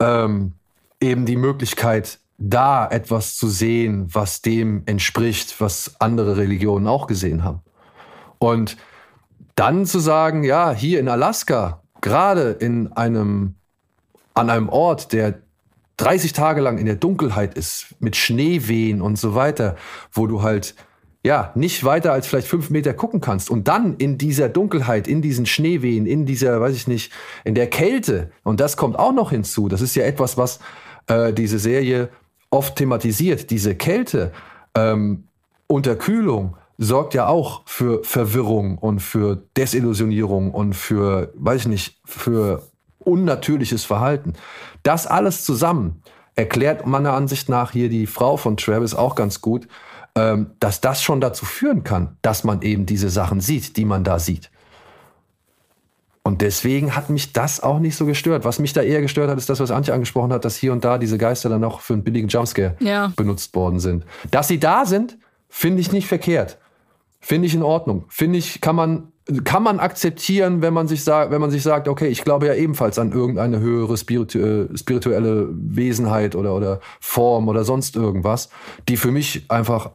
[0.00, 0.52] ähm,
[1.00, 7.44] eben die Möglichkeit, da etwas zu sehen, was dem entspricht, was andere Religionen auch gesehen
[7.44, 7.60] haben.
[8.38, 8.78] Und
[9.54, 13.56] dann zu sagen, ja, hier in Alaska, gerade in einem,
[14.32, 15.42] an einem Ort, der
[15.98, 19.76] 30 Tage lang in der Dunkelheit ist, mit Schneewehen und so weiter,
[20.10, 20.74] wo du halt
[21.22, 25.20] ja, nicht weiter als vielleicht fünf Meter gucken kannst und dann in dieser Dunkelheit, in
[25.20, 27.12] diesen Schneewehen, in dieser, weiß ich nicht,
[27.44, 30.60] in der Kälte, und das kommt auch noch hinzu, das ist ja etwas, was
[31.08, 32.08] äh, diese Serie
[32.50, 33.50] oft thematisiert.
[33.50, 34.32] Diese Kälte,
[34.74, 35.24] ähm,
[35.66, 42.62] Unterkühlung sorgt ja auch für Verwirrung und für Desillusionierung und für, weiß ich nicht, für
[42.98, 44.34] unnatürliches Verhalten.
[44.82, 46.02] Das alles zusammen
[46.36, 49.68] erklärt meiner Ansicht nach hier die Frau von Travis auch ganz gut,
[50.14, 54.02] ähm, dass das schon dazu führen kann, dass man eben diese Sachen sieht, die man
[54.04, 54.50] da sieht.
[56.30, 58.44] Und deswegen hat mich das auch nicht so gestört.
[58.44, 60.84] Was mich da eher gestört hat, ist das, was Antje angesprochen hat, dass hier und
[60.84, 63.12] da diese Geister dann noch für einen billigen Jumpscare ja.
[63.16, 64.04] benutzt worden sind.
[64.30, 66.58] Dass sie da sind, finde ich nicht verkehrt.
[67.18, 68.04] Finde ich in Ordnung.
[68.10, 69.08] Finde ich, kann man,
[69.42, 72.54] kann man akzeptieren, wenn man sich sagt, wenn man sich sagt, okay, ich glaube ja
[72.54, 78.50] ebenfalls an irgendeine höhere spiritu äh, spirituelle Wesenheit oder, oder Form oder sonst irgendwas,
[78.88, 79.90] die für mich einfach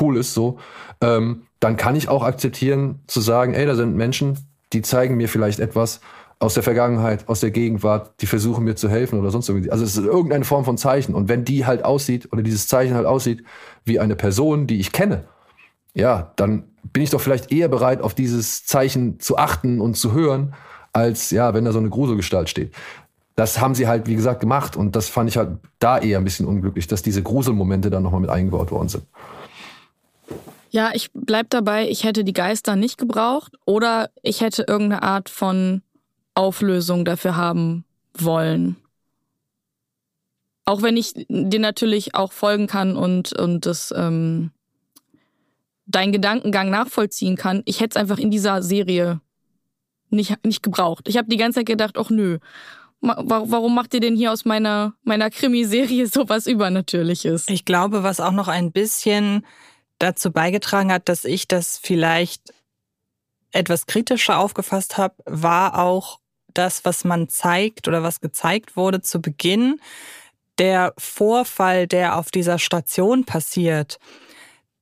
[0.00, 0.60] cool ist, so.
[1.00, 4.38] Ähm, dann kann ich auch akzeptieren, zu sagen, ey, da sind Menschen,
[4.72, 6.00] die zeigen mir vielleicht etwas
[6.40, 9.70] aus der Vergangenheit, aus der Gegenwart, die versuchen mir zu helfen oder sonst irgendwie.
[9.70, 11.14] Also es ist irgendeine Form von Zeichen.
[11.14, 13.44] Und wenn die halt aussieht oder dieses Zeichen halt aussieht
[13.84, 15.24] wie eine Person, die ich kenne,
[15.92, 20.12] ja, dann bin ich doch vielleicht eher bereit, auf dieses Zeichen zu achten und zu
[20.12, 20.54] hören,
[20.92, 22.74] als ja, wenn da so eine Gruselgestalt steht.
[23.36, 26.24] Das haben sie halt, wie gesagt, gemacht und das fand ich halt da eher ein
[26.24, 29.04] bisschen unglücklich, dass diese Gruselmomente dann nochmal mit eingebaut worden sind.
[30.70, 35.28] Ja, ich bleib dabei, ich hätte die Geister nicht gebraucht oder ich hätte irgendeine Art
[35.28, 35.82] von
[36.34, 38.76] Auflösung dafür haben wollen.
[40.64, 44.52] Auch wenn ich dir natürlich auch folgen kann und, und das ähm,
[45.86, 49.20] deinen Gedankengang nachvollziehen kann, ich hätte es einfach in dieser Serie
[50.10, 51.08] nicht, nicht gebraucht.
[51.08, 52.38] Ich habe die ganze Zeit gedacht, ach nö,
[53.00, 57.46] warum macht ihr denn hier aus meiner, meiner Krimiserie sowas Übernatürliches?
[57.48, 59.44] Ich glaube, was auch noch ein bisschen
[60.00, 62.52] dazu beigetragen hat, dass ich das vielleicht
[63.52, 66.18] etwas kritischer aufgefasst habe, war auch
[66.54, 69.80] das, was man zeigt oder was gezeigt wurde zu Beginn.
[70.58, 73.98] Der Vorfall, der auf dieser Station passiert,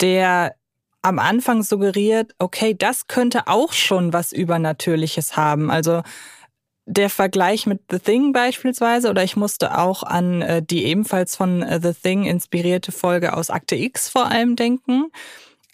[0.00, 0.54] der
[1.02, 5.70] am Anfang suggeriert, okay, das könnte auch schon was Übernatürliches haben.
[5.70, 6.02] Also
[6.88, 11.62] der Vergleich mit The Thing beispielsweise, oder ich musste auch an äh, die ebenfalls von
[11.62, 15.12] äh, The Thing inspirierte Folge aus Akte X vor allem denken,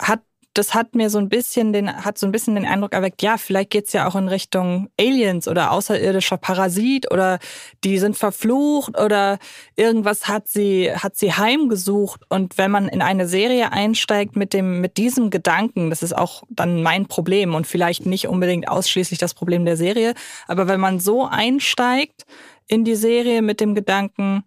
[0.03, 0.20] hat
[0.55, 3.36] das hat mir so ein bisschen den, hat so ein bisschen den Eindruck erweckt, ja,
[3.36, 7.40] vielleicht geht's ja auch in Richtung Aliens oder außerirdischer Parasit oder
[7.82, 9.38] die sind verflucht oder
[9.74, 12.22] irgendwas hat sie, hat sie heimgesucht.
[12.28, 16.44] Und wenn man in eine Serie einsteigt mit dem, mit diesem Gedanken, das ist auch
[16.48, 20.14] dann mein Problem und vielleicht nicht unbedingt ausschließlich das Problem der Serie,
[20.46, 22.26] aber wenn man so einsteigt
[22.68, 24.44] in die Serie mit dem Gedanken,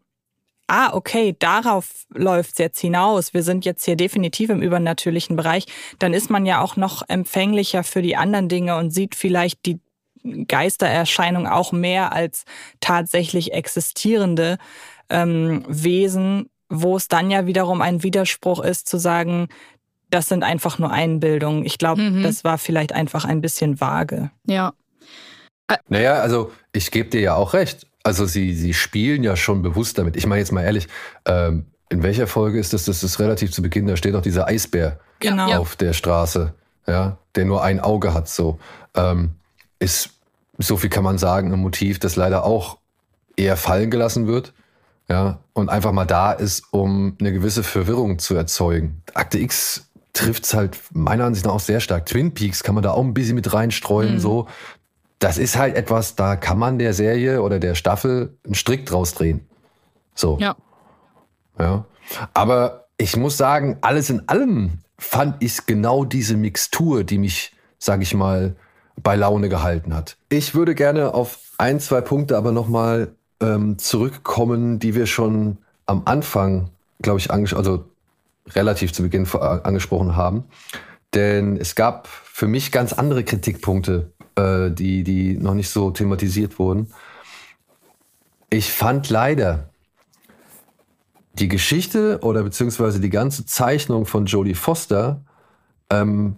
[0.67, 3.33] ah, okay, darauf läuft's jetzt hinaus.
[3.33, 5.65] Wir sind jetzt hier definitiv im übernatürlichen Bereich.
[5.99, 9.79] Dann ist man ja auch noch empfänglicher für die anderen Dinge und sieht vielleicht die
[10.47, 12.43] Geistererscheinung auch mehr als
[12.81, 14.57] tatsächlich existierende
[15.09, 19.47] ähm, Wesen, wo es dann ja wiederum ein Widerspruch ist zu sagen,
[20.09, 21.65] das sind einfach nur Einbildungen.
[21.65, 22.23] Ich glaube, Mhm.
[22.23, 24.31] das war vielleicht einfach ein bisschen vage.
[24.45, 24.73] Ja.
[25.89, 27.87] Naja, also ich gebe dir ja auch recht.
[28.07, 30.15] Also sie, sie spielen ja schon bewusst damit.
[30.15, 30.87] Ich meine jetzt mal ehrlich,
[31.25, 32.85] ähm, in welcher Folge ist das?
[32.85, 35.51] Das ist relativ zu Beginn, da steht doch dieser Eisbär Genau.
[35.57, 36.53] Auf der Straße,
[36.87, 38.29] ja, der nur ein Auge hat.
[38.29, 38.59] So
[38.95, 39.31] ähm,
[39.79, 40.11] ist
[40.57, 42.77] so viel kann man sagen, ein Motiv, das leider auch
[43.35, 44.53] eher fallen gelassen wird,
[45.09, 49.01] ja, und einfach mal da ist, um eine gewisse Verwirrung zu erzeugen.
[49.15, 52.05] Akte X trifft's halt meiner Ansicht nach auch sehr stark.
[52.05, 54.19] Twin Peaks kann man da auch ein bisschen mit reinstreuen, Mhm.
[54.19, 54.47] so.
[55.19, 59.13] Das ist halt etwas, da kann man der Serie oder der Staffel einen Strick draus
[59.13, 59.47] drehen.
[60.13, 60.37] So.
[60.39, 60.55] Ja.
[61.59, 61.85] Ja.
[62.33, 68.01] Aber ich muss sagen, alles in allem fand ich genau diese Mixtur, die mich, sag
[68.01, 68.55] ich mal,
[69.01, 70.17] bei Laune gehalten hat.
[70.29, 76.03] Ich würde gerne auf ein, zwei Punkte aber nochmal ähm, zurückkommen, die wir schon am
[76.05, 76.69] Anfang,
[77.01, 77.85] glaube ich, also
[78.49, 80.45] relativ zu Beginn angesprochen haben.
[81.13, 82.07] Denn es gab
[82.37, 86.93] für mich ganz andere Kritikpunkte, äh, die, die noch nicht so thematisiert wurden.
[88.51, 89.71] Ich fand leider,
[91.33, 95.25] die Geschichte oder beziehungsweise die ganze Zeichnung von Jodie Foster
[95.89, 96.35] ähm,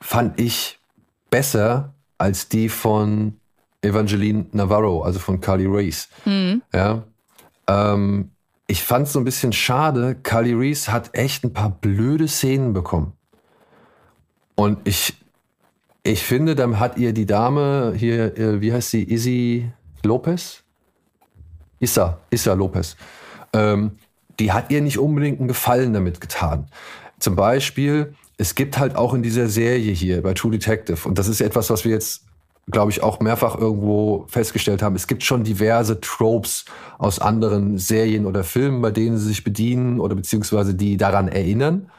[0.00, 0.78] fand ich
[1.28, 3.36] besser als die von
[3.82, 6.06] Evangeline Navarro, also von Carly Reese.
[6.24, 6.62] Mhm.
[6.72, 7.02] Ja.
[7.66, 8.30] Ähm,
[8.66, 10.14] ich fand es so ein bisschen schade.
[10.22, 13.12] Carly Reese hat echt ein paar blöde Szenen bekommen.
[14.54, 15.14] Und ich,
[16.02, 19.70] ich finde, dann hat ihr die Dame hier, äh, wie heißt sie, Izzy
[20.02, 20.62] Lopez?
[21.80, 22.96] Issa, Issa Lopez.
[23.52, 23.92] Ähm,
[24.38, 26.66] die hat ihr nicht unbedingt einen Gefallen damit getan.
[27.18, 31.28] Zum Beispiel, es gibt halt auch in dieser Serie hier bei True Detective, und das
[31.28, 32.24] ist etwas, was wir jetzt,
[32.70, 36.64] glaube ich, auch mehrfach irgendwo festgestellt haben, es gibt schon diverse Tropes
[36.98, 41.90] aus anderen Serien oder Filmen, bei denen sie sich bedienen oder beziehungsweise die daran erinnern.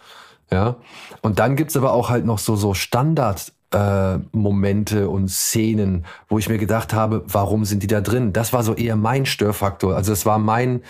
[0.51, 0.75] Ja.
[1.21, 3.51] Und dann gibt's aber auch halt noch so, so Standard.
[3.71, 8.31] Äh, Momente und Szenen, wo ich mir gedacht habe, warum sind die da drin?
[8.31, 9.95] Das war so eher mein Störfaktor.
[9.95, 10.81] Also das war mein,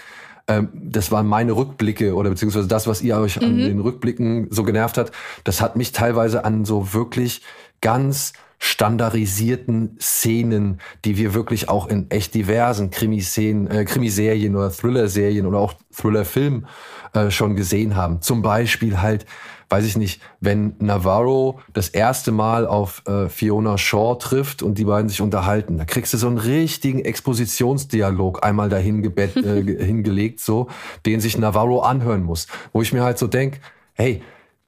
[0.47, 4.64] ähm, das waren meine Rückblicke oder beziehungsweise das, was ihr euch an den Rückblicken so
[4.64, 5.12] genervt hat.
[5.45, 7.41] Das hat mich teilweise an so wirklich
[7.82, 15.45] ganz standardisierten Szenen, die wir wirklich auch in echt diversen Krimiszenen, äh, Krimiserien oder Thriller-Serien
[15.45, 16.68] oder auch Thriller-Filmen
[17.14, 18.22] äh, schon gesehen haben.
[18.22, 19.26] Zum Beispiel halt,
[19.70, 24.86] weiß ich nicht, wenn Navarro das erste Mal auf äh, Fiona Shaw trifft und die
[24.86, 29.84] beiden sich unterhalten, da kriegst du so einen richtigen Expositionsdialog einmal dahin gebett, äh, ge-
[29.84, 30.68] hingelegt, so,
[31.06, 33.60] den sich Navarro anhören muss, wo ich mir halt so denk,
[33.93, 34.22] hey,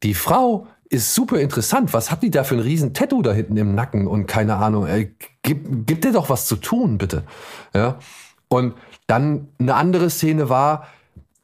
[0.03, 1.93] die Frau ist super interessant.
[1.93, 4.87] Was hat die da für ein riesen Tattoo da hinten im Nacken und keine Ahnung.
[4.87, 5.13] Ey,
[5.43, 7.23] gib, gib dir doch was zu tun, bitte.
[7.73, 7.99] Ja.
[8.47, 8.73] Und
[9.07, 10.87] dann eine andere Szene war,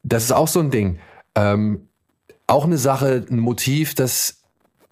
[0.03, 0.99] das ist auch so ein Ding,
[1.35, 1.87] ähm,
[2.47, 4.41] auch eine Sache, ein Motiv, das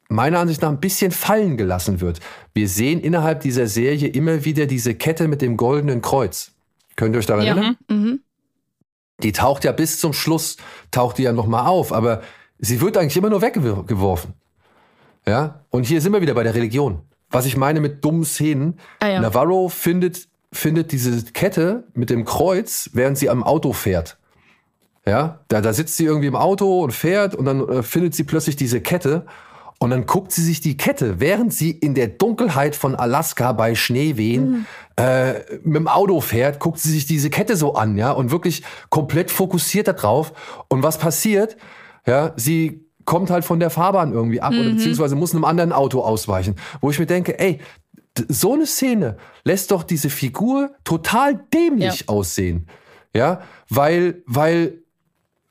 [0.09, 2.19] meiner Ansicht nach ein bisschen fallen gelassen wird.
[2.53, 6.51] Wir sehen innerhalb dieser Serie immer wieder diese Kette mit dem goldenen Kreuz.
[6.97, 7.53] Könnt ihr euch daran Ja.
[7.53, 7.77] erinnern?
[7.89, 8.19] Mhm.
[9.23, 10.57] Die taucht ja bis zum Schluss,
[10.91, 12.21] taucht die ja nochmal auf, aber
[12.61, 14.33] sie wird eigentlich immer nur weggeworfen.
[15.27, 17.01] Ja, und hier sind wir wieder bei der Religion.
[17.29, 18.79] Was ich meine mit dummen Szenen.
[18.99, 19.21] Ah, ja.
[19.21, 24.17] Navarro findet, findet diese Kette mit dem Kreuz, während sie am Auto fährt.
[25.05, 28.23] Ja, da, da sitzt sie irgendwie im Auto und fährt und dann äh, findet sie
[28.23, 29.25] plötzlich diese Kette
[29.79, 33.73] und dann guckt sie sich die Kette, während sie in der Dunkelheit von Alaska bei
[33.73, 38.29] Schneewehen äh, mit dem Auto fährt, guckt sie sich diese Kette so an, ja, und
[38.29, 40.33] wirklich komplett fokussiert da drauf.
[40.67, 41.57] Und was passiert?
[42.07, 46.01] Ja, sie kommt halt von der Fahrbahn irgendwie ab oder beziehungsweise muss einem anderen Auto
[46.01, 47.59] ausweichen, wo ich mir denke, ey,
[48.27, 52.07] so eine Szene lässt doch diese Figur total dämlich Ja.
[52.07, 52.67] aussehen.
[53.15, 54.79] Ja, weil, weil,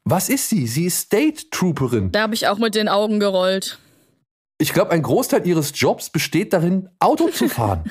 [0.05, 0.67] was ist sie?
[0.67, 2.11] Sie ist State Trooperin.
[2.13, 3.79] Da habe ich auch mit den Augen gerollt.
[4.59, 7.91] Ich glaube, ein Großteil ihres Jobs besteht darin, Auto zu fahren.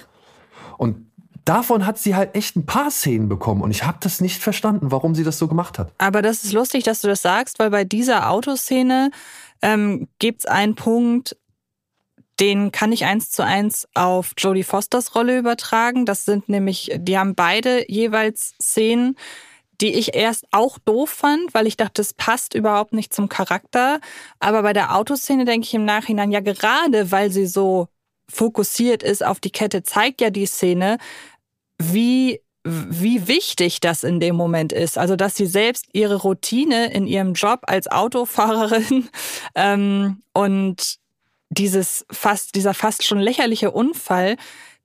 [0.78, 1.09] Und
[1.50, 3.62] davon hat sie halt echt ein paar Szenen bekommen.
[3.62, 5.92] Und ich habe das nicht verstanden, warum sie das so gemacht hat.
[5.98, 9.10] Aber das ist lustig, dass du das sagst, weil bei dieser Autoszene
[9.64, 11.36] ähm, gibt es einen Punkt,
[12.40, 16.06] den kann ich eins zu eins auf Jodie Fosters Rolle übertragen.
[16.06, 19.18] Das sind nämlich, die haben beide jeweils Szenen,
[19.82, 24.00] die ich erst auch doof fand, weil ich dachte, das passt überhaupt nicht zum Charakter.
[24.40, 27.88] Aber bei der Autoszene denke ich im Nachhinein, ja gerade weil sie so
[28.30, 30.98] fokussiert ist auf die Kette, zeigt ja die Szene,
[31.82, 34.98] wie wie wichtig das in dem Moment ist.
[34.98, 39.10] Also, dass sie selbst ihre Routine in ihrem Job als Autofahrerin
[39.56, 40.98] ähm, und
[41.50, 44.36] dieses fast, dieser fast schon lächerliche Unfall,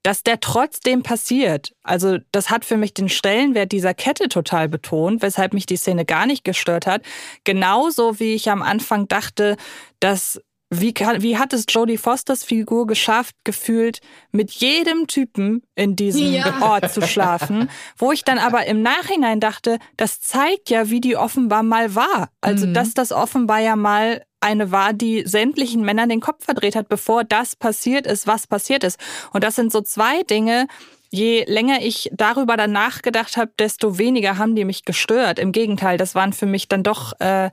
[0.03, 1.75] dass der trotzdem passiert.
[1.83, 6.05] Also das hat für mich den Stellenwert dieser Kette total betont, weshalb mich die Szene
[6.05, 7.03] gar nicht gestört hat.
[7.45, 9.57] Genauso wie ich am Anfang dachte,
[10.01, 10.41] dass
[10.71, 14.01] wie, kann, wie hat es Jodie Fosters Figur geschafft, gefühlt
[14.33, 16.63] mit jedem Typen in diesem ja.
[16.63, 17.71] Ort zu schlafen?
[17.97, 22.31] Wo ich dann aber im Nachhinein dachte, das zeigt ja, wie die offenbar mal war.
[22.41, 22.75] Also, mhm.
[22.75, 27.25] dass das offenbar ja mal eine war, die sämtlichen Männern den Kopf verdreht hat, bevor
[27.25, 28.99] das passiert ist, was passiert ist.
[29.33, 30.67] Und das sind so zwei Dinge,
[31.11, 35.39] je länger ich darüber dann nachgedacht habe, desto weniger haben die mich gestört.
[35.39, 37.51] Im Gegenteil, das waren für mich dann doch äh,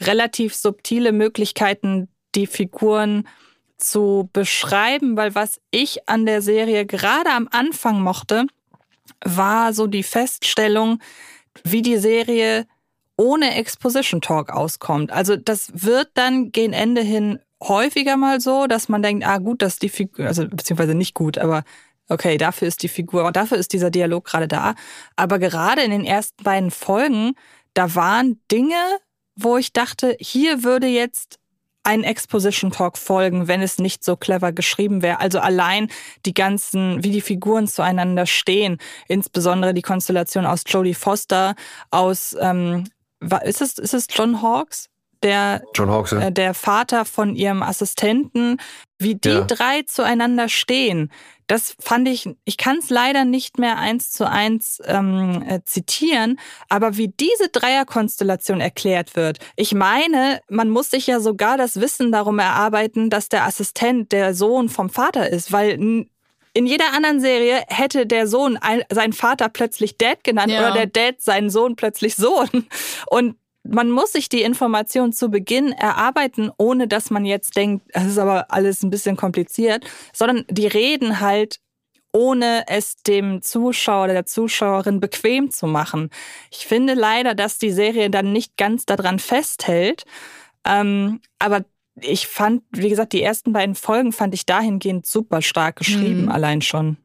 [0.00, 3.26] relativ subtile Möglichkeiten, die Figuren
[3.76, 8.46] zu beschreiben, weil was ich an der Serie gerade am Anfang mochte,
[9.24, 11.00] war so die Feststellung,
[11.64, 12.66] wie die Serie
[13.16, 15.12] ohne Exposition Talk auskommt.
[15.12, 19.62] Also das wird dann gegen Ende hin häufiger mal so, dass man denkt, ah gut,
[19.62, 21.64] dass die Figur, also beziehungsweise nicht gut, aber
[22.08, 24.74] okay, dafür ist die Figur, dafür ist dieser Dialog gerade da.
[25.16, 27.34] Aber gerade in den ersten beiden Folgen,
[27.72, 28.98] da waren Dinge,
[29.36, 31.38] wo ich dachte, hier würde jetzt
[31.84, 35.20] ein Exposition Talk folgen, wenn es nicht so clever geschrieben wäre.
[35.20, 35.88] Also allein
[36.26, 41.54] die ganzen, wie die Figuren zueinander stehen, insbesondere die Konstellation aus Jodie Foster,
[41.90, 42.84] aus ähm,
[43.44, 44.88] ist es, ist es John Hawkes?
[45.24, 46.20] Der, John Hawkes, ja.
[46.20, 48.58] äh, der Vater von ihrem Assistenten,
[48.98, 49.40] wie die ja.
[49.40, 51.10] drei zueinander stehen,
[51.46, 56.38] das fand ich, ich kann es leider nicht mehr eins zu eins ähm, äh, zitieren,
[56.68, 59.38] aber wie diese Dreierkonstellation erklärt wird.
[59.56, 64.34] Ich meine, man muss sich ja sogar das Wissen darum erarbeiten, dass der Assistent der
[64.34, 66.06] Sohn vom Vater ist, weil
[66.56, 68.58] in jeder anderen Serie hätte der Sohn
[68.88, 70.60] seinen Vater plötzlich Dad genannt ja.
[70.60, 72.48] oder der Dad seinen Sohn plötzlich Sohn.
[73.06, 73.36] Und
[73.66, 78.18] man muss sich die Information zu Beginn erarbeiten, ohne dass man jetzt denkt, das ist
[78.18, 81.60] aber alles ein bisschen kompliziert, sondern die reden halt
[82.12, 86.10] ohne es dem Zuschauer oder der Zuschauerin bequem zu machen.
[86.50, 90.04] Ich finde leider, dass die Serie dann nicht ganz daran festhält.
[90.64, 91.64] Ähm, aber
[92.00, 96.28] ich fand, wie gesagt, die ersten beiden Folgen fand ich dahingehend super stark geschrieben, mhm.
[96.28, 96.98] allein schon.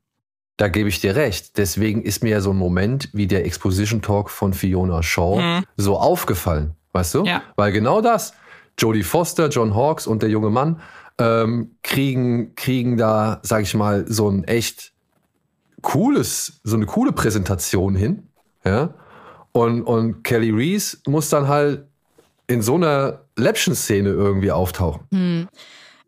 [0.60, 1.58] Da gebe ich dir recht.
[1.58, 5.64] Deswegen ist mir ja so ein Moment wie der Exposition Talk von Fiona Shaw mhm.
[5.78, 6.76] so aufgefallen.
[6.92, 7.24] Weißt du?
[7.24, 7.44] Ja.
[7.56, 8.34] Weil genau das,
[8.78, 10.82] Jodie Foster, John Hawkes und der junge Mann
[11.18, 14.92] ähm, kriegen, kriegen da, sag ich mal, so ein echt
[15.82, 18.28] cooles, so eine coole Präsentation hin.
[18.66, 18.94] Ja.
[19.54, 21.86] Und, und Kelly Reese muss dann halt
[22.48, 25.04] in so einer Läppchen-Szene irgendwie auftauchen.
[25.14, 25.48] Hm.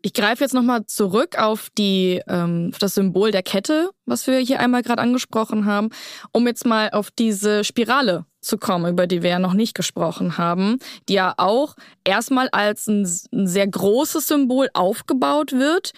[0.04, 4.38] Ich greife jetzt nochmal zurück auf die, ähm, auf das Symbol der Kette, was wir
[4.38, 5.90] hier einmal gerade angesprochen haben,
[6.32, 10.36] um jetzt mal auf diese Spirale zu kommen, über die wir ja noch nicht gesprochen
[10.38, 10.78] haben,
[11.08, 15.92] die ja auch erstmal als ein, ein sehr großes Symbol aufgebaut wird,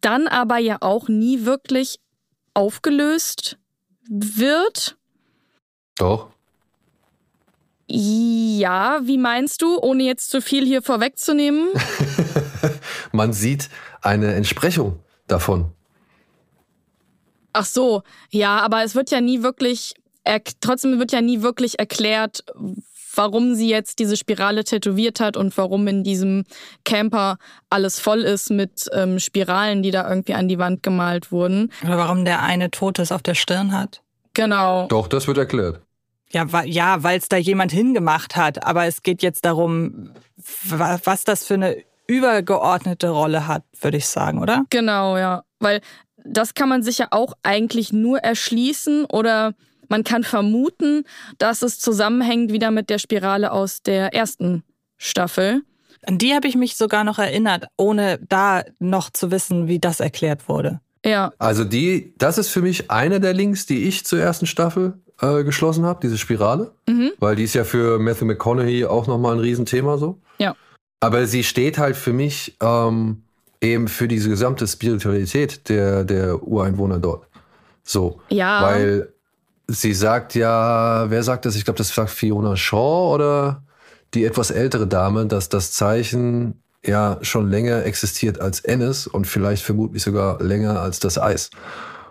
[0.00, 2.00] dann aber ja auch nie wirklich
[2.52, 3.58] aufgelöst
[4.08, 4.96] wird.
[5.98, 6.35] Doch.
[7.88, 11.68] Ja, wie meinst du, ohne jetzt zu viel hier vorwegzunehmen?
[13.12, 13.68] Man sieht
[14.02, 15.72] eine Entsprechung davon.
[17.52, 19.94] Ach so, ja, aber es wird ja nie wirklich,
[20.60, 22.44] trotzdem wird ja nie wirklich erklärt,
[23.14, 26.44] warum sie jetzt diese Spirale tätowiert hat und warum in diesem
[26.84, 27.38] Camper
[27.70, 31.72] alles voll ist mit ähm, Spiralen, die da irgendwie an die Wand gemalt wurden.
[31.84, 34.02] Oder warum der eine Totes auf der Stirn hat.
[34.34, 34.86] Genau.
[34.88, 35.80] Doch, das wird erklärt.
[36.30, 38.64] Ja, wa ja, weil es da jemand hingemacht hat.
[38.64, 40.10] Aber es geht jetzt darum,
[40.64, 44.64] was das für eine übergeordnete Rolle hat, würde ich sagen, oder?
[44.70, 45.42] Genau, ja.
[45.60, 45.80] Weil
[46.24, 49.54] das kann man sich ja auch eigentlich nur erschließen oder
[49.88, 51.04] man kann vermuten,
[51.38, 54.64] dass es zusammenhängt wieder mit der Spirale aus der ersten
[54.96, 55.62] Staffel.
[56.04, 60.00] An die habe ich mich sogar noch erinnert, ohne da noch zu wissen, wie das
[60.00, 60.80] erklärt wurde.
[61.04, 61.32] Ja.
[61.38, 65.44] Also die, das ist für mich einer der Links, die ich zur ersten Staffel äh,
[65.44, 66.72] geschlossen habe, diese Spirale.
[66.88, 67.12] Mhm.
[67.18, 70.18] Weil die ist ja für Matthew McConaughey auch nochmal ein Riesenthema so.
[70.38, 70.54] Ja.
[71.00, 73.22] Aber sie steht halt für mich ähm,
[73.60, 77.26] eben für diese gesamte Spiritualität der, der Ureinwohner dort.
[77.82, 78.20] So.
[78.28, 78.62] Ja.
[78.62, 79.12] Weil
[79.68, 81.56] sie sagt ja, wer sagt das?
[81.56, 83.62] Ich glaube, das sagt Fiona Shaw oder
[84.14, 89.64] die etwas ältere Dame, dass das Zeichen ja schon länger existiert als Ennis und vielleicht
[89.64, 91.50] vermutlich sogar länger als das Eis.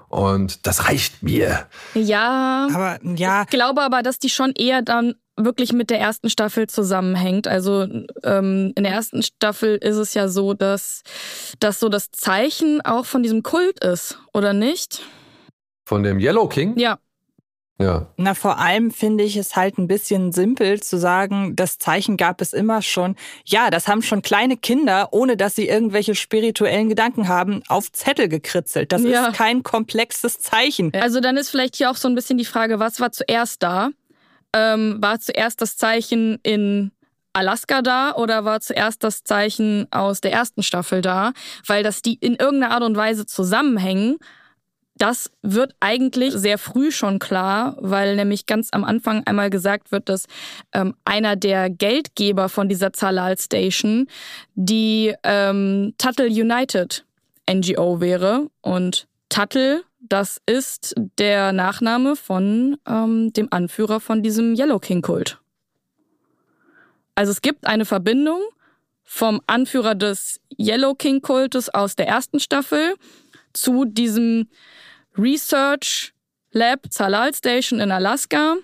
[0.09, 1.67] Und das reicht mir.
[1.93, 2.67] Ja.
[2.73, 3.43] Aber ja.
[3.43, 7.47] Ich glaube aber, dass die schon eher dann wirklich mit der ersten Staffel zusammenhängt.
[7.47, 7.87] Also
[8.23, 11.03] ähm, in der ersten Staffel ist es ja so, dass
[11.59, 15.01] das so das Zeichen auch von diesem Kult ist, oder nicht?
[15.87, 16.77] Von dem Yellow King?
[16.77, 16.99] Ja.
[17.77, 18.07] Ja.
[18.15, 22.39] Na, vor allem finde ich es halt ein bisschen simpel zu sagen, das Zeichen gab
[22.39, 23.17] es immer schon.
[23.43, 28.29] Ja, das haben schon kleine Kinder, ohne dass sie irgendwelche spirituellen Gedanken haben, auf Zettel
[28.29, 28.93] gekritzelt.
[28.93, 29.27] Das Ja.
[29.27, 30.93] ist kein komplexes Zeichen.
[30.93, 33.89] Also dann ist vielleicht hier auch so ein bisschen die Frage, was war zuerst da?
[34.53, 36.91] Ähm, war zuerst das Zeichen in
[37.33, 41.33] Alaska da oder war zuerst das Zeichen aus der ersten Staffel da?
[41.67, 44.15] Weil dass die in irgendeiner Art und Weise zusammenhängen,
[44.97, 50.07] das wird eigentlich sehr früh schon klar, weil nämlich ganz am Anfang einmal gesagt wird,
[50.07, 50.25] dass
[50.73, 54.07] ähm, einer der Geldgeber von dieser Zalal Station
[54.55, 57.05] die ähm, Tuttle United
[57.49, 58.49] NGO wäre.
[58.61, 65.39] Und Tuttle, das ist der Nachname von ähm, dem Anführer von diesem Yellow King-Kult.
[67.15, 68.41] Also es gibt eine Verbindung
[69.03, 72.95] vom Anführer des Yellow King-Kultes aus der ersten Staffel
[73.55, 74.49] zu diesem
[75.17, 76.13] Research
[76.51, 78.55] Lab Zalal Station in Alaska,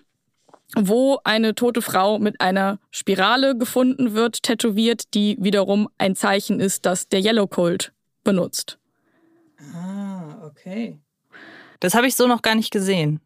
[0.75, 6.85] wo eine tote Frau mit einer Spirale gefunden wird, tätowiert, die wiederum ein Zeichen ist,
[6.85, 7.91] das der Yellow Kult
[8.23, 8.77] benutzt.
[9.73, 10.99] Ah, okay.
[11.79, 13.19] Das habe ich so noch gar nicht gesehen.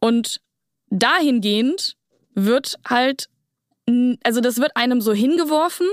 [0.00, 0.40] Und
[0.88, 1.96] dahingehend
[2.34, 3.28] wird halt,
[4.22, 5.86] also das wird einem so hingeworfen.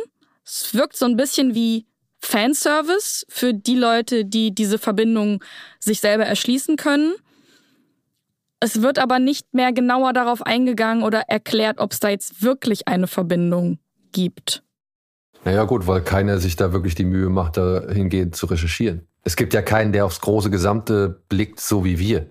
[0.46, 1.86] Es wirkt so ein bisschen wie
[2.24, 5.44] Fanservice für die Leute, die diese Verbindung
[5.80, 7.14] sich selber erschließen können.
[8.60, 12.88] Es wird aber nicht mehr genauer darauf eingegangen oder erklärt, ob es da jetzt wirklich
[12.88, 13.78] eine Verbindung
[14.14, 14.64] gibt.
[15.44, 19.06] Naja, gut, weil keiner sich da wirklich die Mühe macht, dahingehend zu recherchieren.
[19.26, 22.28] Es gibt ja keinen, der aufs große Gesamte blickt, so wie wir.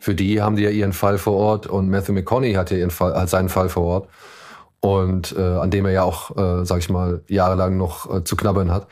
[0.00, 2.90] Für die haben die ja ihren Fall vor Ort und Matthew McConaughey hat ja ihren
[2.90, 4.08] Fall, hat seinen Fall vor Ort.
[4.80, 8.36] Und äh, an dem er ja auch, äh, sag ich mal, jahrelang noch äh, zu
[8.36, 8.86] knabbern hat.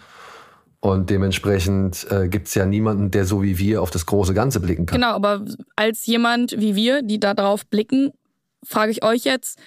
[0.80, 4.86] Und dementsprechend äh, gibt's ja niemanden, der so wie wir auf das große Ganze blicken
[4.86, 5.00] kann.
[5.00, 8.12] Genau, aber als jemand wie wir, die da drauf blicken,
[8.62, 9.58] frage ich euch jetzt,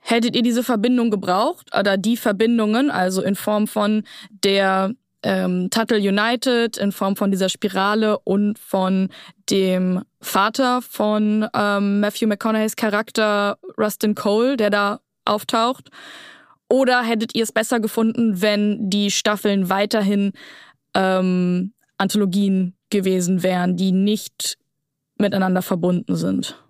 [0.00, 4.02] hättet ihr diese Verbindung gebraucht oder die Verbindungen, also in Form von
[4.44, 4.92] der
[5.22, 9.08] ähm, Tuttle United, in Form von dieser Spirale und von
[9.48, 15.90] dem Vater von ähm, Matthew McConaughey's Charakter Rustin Cole, der da auftaucht?
[16.70, 20.32] Oder hättet ihr es besser gefunden, wenn die Staffeln weiterhin
[20.94, 24.56] ähm, Anthologien gewesen wären, die nicht
[25.18, 26.62] miteinander verbunden sind?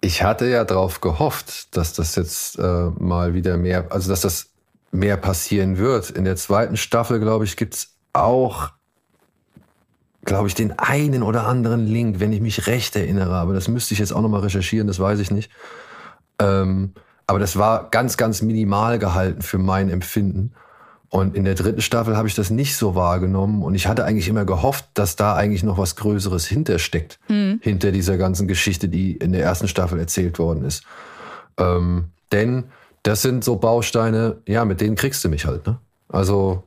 [0.00, 4.50] Ich hatte ja darauf gehofft, dass das jetzt äh, mal wieder mehr, also dass das
[4.90, 6.10] mehr passieren wird.
[6.10, 8.70] In der zweiten Staffel, glaube ich, gibt's auch,
[10.24, 13.34] glaube ich, den einen oder anderen Link, wenn ich mich recht erinnere.
[13.34, 15.50] Aber das müsste ich jetzt auch nochmal recherchieren, das weiß ich nicht.
[16.40, 16.94] Ähm,
[17.28, 20.54] aber das war ganz, ganz minimal gehalten für mein Empfinden.
[21.10, 23.62] Und in der dritten Staffel habe ich das nicht so wahrgenommen.
[23.62, 27.20] Und ich hatte eigentlich immer gehofft, dass da eigentlich noch was Größeres hintersteckt.
[27.60, 30.84] Hinter dieser ganzen Geschichte, die in der ersten Staffel erzählt worden ist.
[31.58, 32.64] Ähm, denn
[33.02, 35.66] das sind so Bausteine, ja, mit denen kriegst du mich halt.
[35.66, 35.78] Ne?
[36.08, 36.64] Also,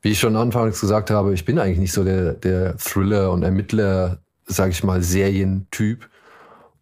[0.00, 3.42] wie ich schon anfangs gesagt habe, ich bin eigentlich nicht so der, der Thriller- und
[3.42, 6.08] Ermittler, sag ich mal, Serientyp.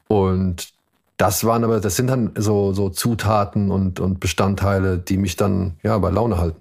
[0.07, 0.76] Und
[1.17, 5.75] das waren aber, das sind dann so, so Zutaten und, und Bestandteile, die mich dann
[5.83, 6.61] ja bei Laune halten.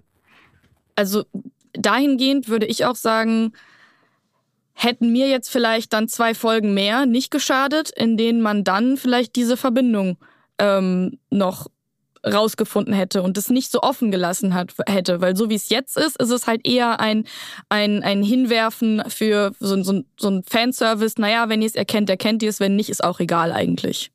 [0.96, 1.24] Also
[1.74, 3.52] dahingehend würde ich auch sagen,
[4.74, 9.36] hätten mir jetzt vielleicht dann zwei Folgen mehr nicht geschadet, in denen man dann vielleicht
[9.36, 10.18] diese Verbindung
[10.58, 11.68] ähm, noch
[12.26, 15.22] rausgefunden hätte und es nicht so offen gelassen hat, hätte.
[15.22, 17.26] Weil so wie es jetzt ist, ist es halt eher ein,
[17.70, 21.16] ein, ein Hinwerfen für so, so, so ein Fanservice.
[21.20, 22.60] Naja, wenn ihr es erkennt, erkennt ihr es.
[22.60, 24.12] Wenn nicht, ist auch egal eigentlich.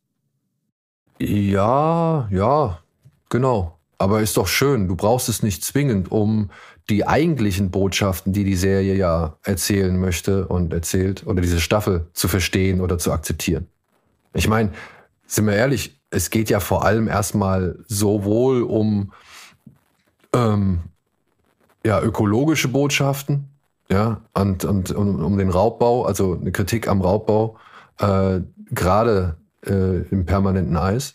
[1.20, 2.78] Ja, ja,
[3.28, 3.78] genau.
[3.98, 4.88] Aber ist doch schön.
[4.88, 6.50] Du brauchst es nicht zwingend, um
[6.88, 12.26] die eigentlichen Botschaften, die die Serie ja erzählen möchte und erzählt, oder diese Staffel zu
[12.26, 13.66] verstehen oder zu akzeptieren.
[14.32, 14.72] Ich meine,
[15.26, 19.12] sind wir ehrlich, es geht ja vor allem erstmal sowohl um
[20.34, 20.80] ähm,
[21.84, 23.48] ja, ökologische Botschaften,
[23.90, 27.58] ja, und, und um, um den Raubbau, also eine Kritik am Raubbau,
[27.98, 28.40] äh,
[28.70, 29.36] gerade
[29.66, 31.14] äh, im permanenten Eis.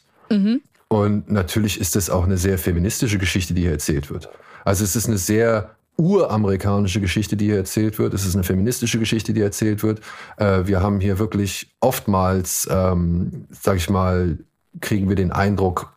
[0.88, 4.30] Und natürlich ist es auch eine sehr feministische Geschichte, die hier erzählt wird.
[4.64, 8.14] Also es ist eine sehr uramerikanische Geschichte, die hier erzählt wird.
[8.14, 10.02] Es ist eine feministische Geschichte, die erzählt wird.
[10.38, 14.38] Äh, wir haben hier wirklich oftmals, ähm, sag ich mal,
[14.82, 15.93] kriegen wir den Eindruck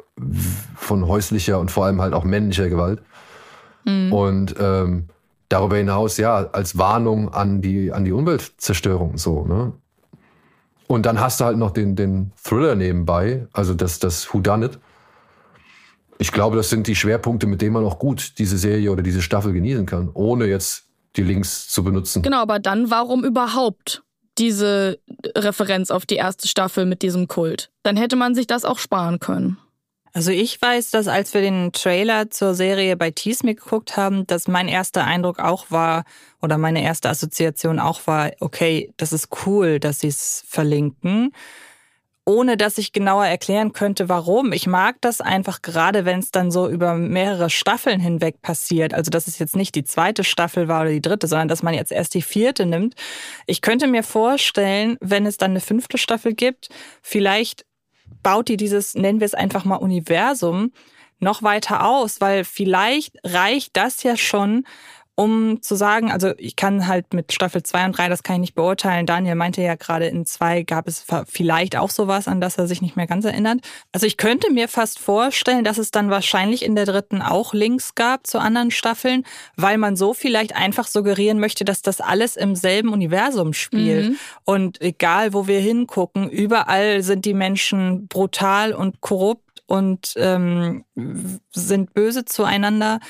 [0.76, 3.02] von häuslicher und vor allem halt auch männlicher Gewalt.
[4.12, 5.06] Und ähm,
[5.48, 9.72] darüber hinaus, ja, als Warnung an die, an die Umweltzerstörung so, ne?
[10.88, 14.78] Und dann hast du halt noch den, den Thriller nebenbei, also das, das Whodunit.
[16.18, 19.22] Ich glaube, das sind die Schwerpunkte, mit denen man auch gut diese Serie oder diese
[19.22, 22.22] Staffel genießen kann, ohne jetzt die Links zu benutzen.
[22.22, 24.02] Genau, aber dann warum überhaupt
[24.38, 24.98] diese
[25.36, 27.70] Referenz auf die erste Staffel mit diesem Kult.
[27.82, 29.58] Dann hätte man sich das auch sparen können.
[30.12, 34.48] Also ich weiß, dass als wir den Trailer zur Serie bei Tease geguckt haben, dass
[34.48, 36.04] mein erster Eindruck auch war,
[36.40, 41.32] oder meine erste Assoziation auch war, okay, das ist cool, dass sie es verlinken
[42.28, 44.52] ohne dass ich genauer erklären könnte, warum.
[44.52, 48.92] Ich mag das einfach gerade, wenn es dann so über mehrere Staffeln hinweg passiert.
[48.92, 51.72] Also, dass es jetzt nicht die zweite Staffel war oder die dritte, sondern dass man
[51.72, 52.96] jetzt erst die vierte nimmt.
[53.46, 56.68] Ich könnte mir vorstellen, wenn es dann eine fünfte Staffel gibt,
[57.00, 57.64] vielleicht
[58.22, 60.72] baut die dieses, nennen wir es einfach mal Universum,
[61.20, 64.64] noch weiter aus, weil vielleicht reicht das ja schon,
[65.18, 68.40] um zu sagen, also ich kann halt mit Staffel 2 und 3, das kann ich
[68.40, 69.04] nicht beurteilen.
[69.04, 72.82] Daniel meinte ja gerade, in 2 gab es vielleicht auch sowas, an das er sich
[72.82, 73.58] nicht mehr ganz erinnert.
[73.90, 77.96] Also ich könnte mir fast vorstellen, dass es dann wahrscheinlich in der dritten auch Links
[77.96, 79.24] gab zu anderen Staffeln,
[79.56, 84.10] weil man so vielleicht einfach suggerieren möchte, dass das alles im selben Universum spielt.
[84.10, 84.18] Mhm.
[84.44, 90.84] Und egal, wo wir hingucken, überall sind die Menschen brutal und korrupt und ähm,
[91.50, 93.00] sind böse zueinander.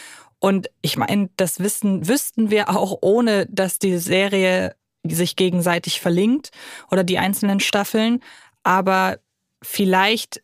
[0.40, 4.74] Und ich meine, das wissen, wüssten wir auch, ohne dass die Serie
[5.04, 6.50] sich gegenseitig verlinkt
[6.90, 8.22] oder die einzelnen Staffeln.
[8.62, 9.18] Aber
[9.62, 10.42] vielleicht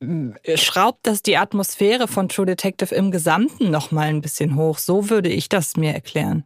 [0.00, 4.78] äh, schraubt das die Atmosphäre von True Detective im Gesamten noch mal ein bisschen hoch.
[4.78, 6.44] So würde ich das mir erklären.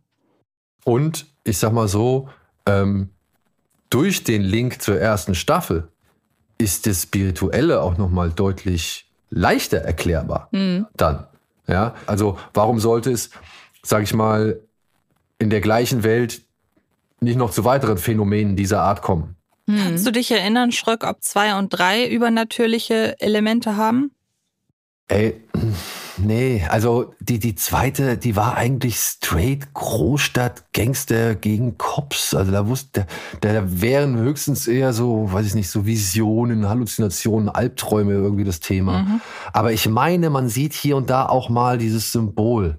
[0.85, 2.29] Und ich sag mal so,
[2.67, 3.11] ähm,
[3.91, 5.89] durch den Link zur ersten Staffel
[6.59, 10.49] ist das Spirituelle auch noch mal deutlich leichter erklärbar.
[10.51, 10.87] Mhm.
[10.97, 11.27] Dann.
[11.69, 13.31] Ja, also warum sollte es,
[13.83, 14.61] sage ich mal,
[15.39, 16.43] in der gleichen Welt
[17.21, 19.37] nicht noch zu weiteren Phänomenen dieser Art kommen?
[19.69, 19.79] Hm.
[19.85, 24.13] Kannst du dich erinnern, Schröck, ob zwei und drei übernatürliche Elemente haben?
[25.09, 25.41] Ey,
[26.21, 32.35] Nee, also die, die zweite, die war eigentlich straight Großstadt, Gangster gegen Cops.
[32.35, 33.07] Also da wusste,
[33.41, 38.61] da, da wären höchstens eher so, weiß ich nicht, so Visionen, Halluzinationen, Albträume irgendwie das
[38.61, 39.03] Thema.
[39.03, 39.21] Mhm.
[39.53, 42.79] Aber ich meine, man sieht hier und da auch mal dieses Symbol.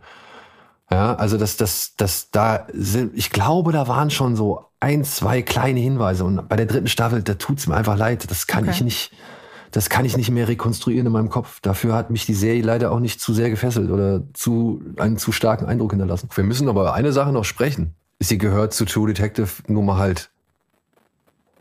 [0.92, 5.42] Ja, also das, das, das, da sind, ich glaube, da waren schon so ein, zwei
[5.44, 6.24] kleine Hinweise.
[6.26, 8.30] Und bei der dritten Staffel, da tut's mir einfach leid.
[8.30, 8.72] Das kann okay.
[8.74, 9.12] ich nicht
[9.72, 11.60] das kann ich nicht mehr rekonstruieren in meinem Kopf.
[11.62, 15.32] Dafür hat mich die Serie leider auch nicht zu sehr gefesselt oder zu, einen zu
[15.32, 16.30] starken Eindruck hinterlassen.
[16.34, 17.94] Wir müssen aber eine Sache noch sprechen.
[18.20, 20.30] Sie gehört zu True Detective nun mal halt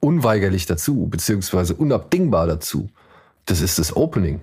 [0.00, 2.88] unweigerlich dazu, beziehungsweise unabdingbar dazu.
[3.46, 4.40] Das ist das Opening.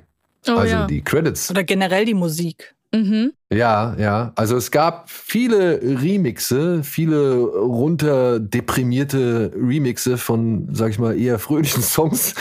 [0.48, 0.88] Oh, also ja.
[0.88, 1.50] die Credits.
[1.50, 2.76] Oder generell die Musik.
[2.94, 3.34] Mhm.
[3.52, 4.32] Ja, ja.
[4.36, 12.36] Also es gab viele Remixe, viele runterdeprimierte Remixe von, sag ich mal, eher fröhlichen Songs.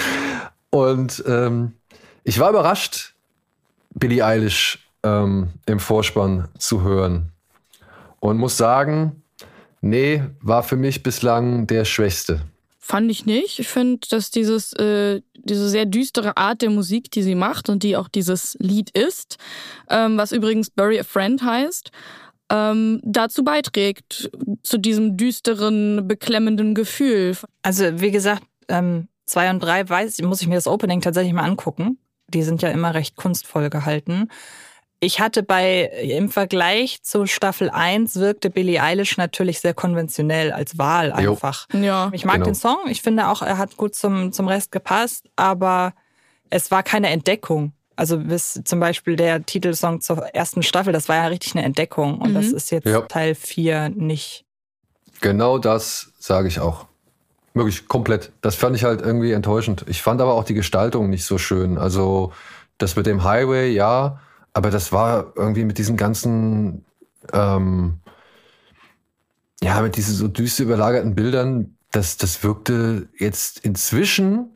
[0.75, 1.75] Und ähm,
[2.25, 3.14] ich war überrascht,
[3.91, 7.31] Billie Eilish ähm, im Vorspann zu hören.
[8.18, 9.22] Und muss sagen,
[9.81, 12.41] nee, war für mich bislang der Schwächste.
[12.81, 13.61] Fand ich nicht.
[13.61, 17.85] Ich finde, dass dieses, äh, diese sehr düstere Art der Musik, die sie macht und
[17.85, 19.37] die auch dieses Lied ist,
[19.89, 21.93] ähm, was übrigens Bury a Friend heißt,
[22.51, 24.29] ähm, dazu beiträgt,
[24.64, 27.37] zu diesem düsteren, beklemmenden Gefühl.
[27.62, 31.45] Also, wie gesagt, ähm, Zwei und drei weiß, muss ich mir das Opening tatsächlich mal
[31.45, 31.99] angucken.
[32.29, 34.29] Die sind ja immer recht kunstvoll gehalten.
[35.01, 40.79] Ich hatte bei, im Vergleich zu Staffel 1 wirkte Billie Eilish natürlich sehr konventionell als
[40.79, 41.66] Wahl einfach.
[41.72, 41.81] Jo.
[41.81, 42.11] Ja.
[42.14, 42.47] Ich mag genau.
[42.47, 42.79] den Song.
[42.89, 45.93] Ich finde auch, er hat gut zum, zum Rest gepasst, aber
[46.49, 47.72] es war keine Entdeckung.
[47.97, 52.18] Also bis zum Beispiel der Titelsong zur ersten Staffel, das war ja richtig eine Entdeckung.
[52.18, 52.35] Und mhm.
[52.35, 53.03] das ist jetzt ja.
[53.03, 54.47] Teil 4 nicht.
[55.20, 56.87] Genau das sage ich auch.
[57.55, 58.32] Wirklich komplett.
[58.40, 59.84] Das fand ich halt irgendwie enttäuschend.
[59.88, 61.78] Ich fand aber auch die Gestaltung nicht so schön.
[61.78, 62.32] Also
[62.78, 64.20] das mit dem Highway, ja,
[64.52, 66.84] aber das war irgendwie mit diesen ganzen,
[67.32, 68.00] ähm,
[69.62, 74.50] ja, mit diesen so düster überlagerten Bildern, das, das wirkte jetzt inzwischen,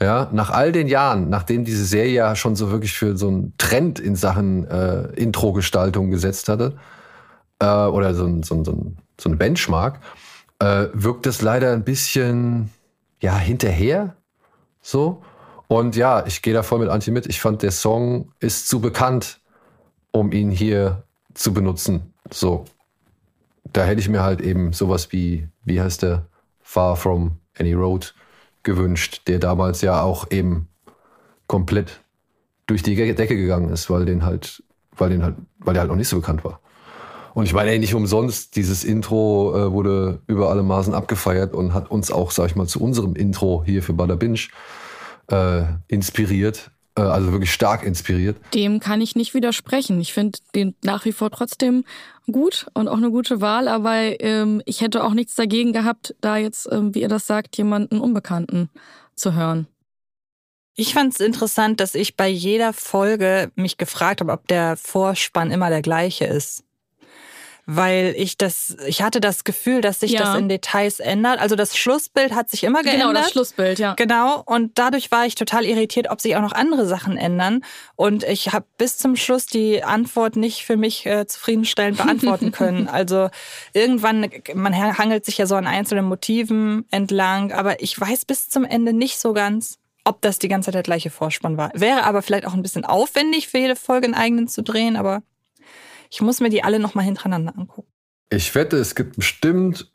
[0.00, 3.54] ja, nach all den Jahren, nachdem diese Serie ja schon so wirklich für so einen
[3.58, 6.76] Trend in Sachen äh, Intro-Gestaltung gesetzt hatte,
[7.58, 10.00] äh, oder so, so, so, so eine Benchmark,
[10.64, 12.70] äh, wirkt es leider ein bisschen
[13.20, 14.16] ja hinterher
[14.80, 15.22] so.
[15.68, 17.26] Und ja, ich gehe da voll mit Antje mit.
[17.26, 19.40] Ich fand, der Song ist zu bekannt,
[20.10, 21.04] um ihn hier
[21.34, 22.14] zu benutzen.
[22.30, 22.64] So.
[23.72, 26.26] Da hätte ich mir halt eben sowas wie, wie heißt der?
[26.60, 28.14] Far From Any Road
[28.62, 30.68] gewünscht, der damals ja auch eben
[31.46, 32.00] komplett
[32.66, 34.62] durch die Decke gegangen ist, weil den halt,
[34.96, 36.60] weil den halt, weil der halt noch nicht so bekannt war.
[37.34, 41.74] Und ich meine, ey, nicht umsonst, dieses Intro äh, wurde über alle Maßen abgefeiert und
[41.74, 44.40] hat uns auch, sag ich mal, zu unserem Intro hier für Bada Binge
[45.28, 46.70] äh, inspiriert.
[46.96, 48.36] Äh, also wirklich stark inspiriert.
[48.54, 50.00] Dem kann ich nicht widersprechen.
[50.00, 51.84] Ich finde den nach wie vor trotzdem
[52.30, 56.36] gut und auch eine gute Wahl, aber ähm, ich hätte auch nichts dagegen gehabt, da
[56.36, 58.70] jetzt, ähm, wie ihr das sagt, jemanden Unbekannten
[59.14, 59.66] zu hören.
[60.76, 65.52] Ich fand es interessant, dass ich bei jeder Folge mich gefragt habe, ob der Vorspann
[65.52, 66.63] immer der gleiche ist.
[67.66, 70.20] Weil ich das, ich hatte das Gefühl, dass sich Ja.
[70.20, 71.40] das in Details ändert.
[71.40, 73.08] Also das Schlussbild hat sich immer geändert.
[73.08, 73.94] Genau, das Schlussbild, ja.
[73.94, 77.64] Genau, und dadurch war ich total irritiert, ob sich auch noch andere Sachen ändern.
[77.96, 82.88] Und ich habe bis zum Schluss die Antwort nicht für mich äh, zufriedenstellend beantworten können.
[82.88, 83.30] also
[83.72, 88.64] irgendwann, man hangelt sich ja so an einzelnen Motiven entlang, aber ich weiß bis zum
[88.64, 91.70] Ende nicht so ganz, ob das die ganze Zeit der gleiche Vorspann war.
[91.72, 95.22] Wäre aber vielleicht auch ein bisschen aufwendig für jede Folge einen eigenen zu drehen, aber
[96.14, 97.88] ich muss mir die alle nochmal hintereinander angucken.
[98.30, 99.90] Ich wette, es gibt bestimmt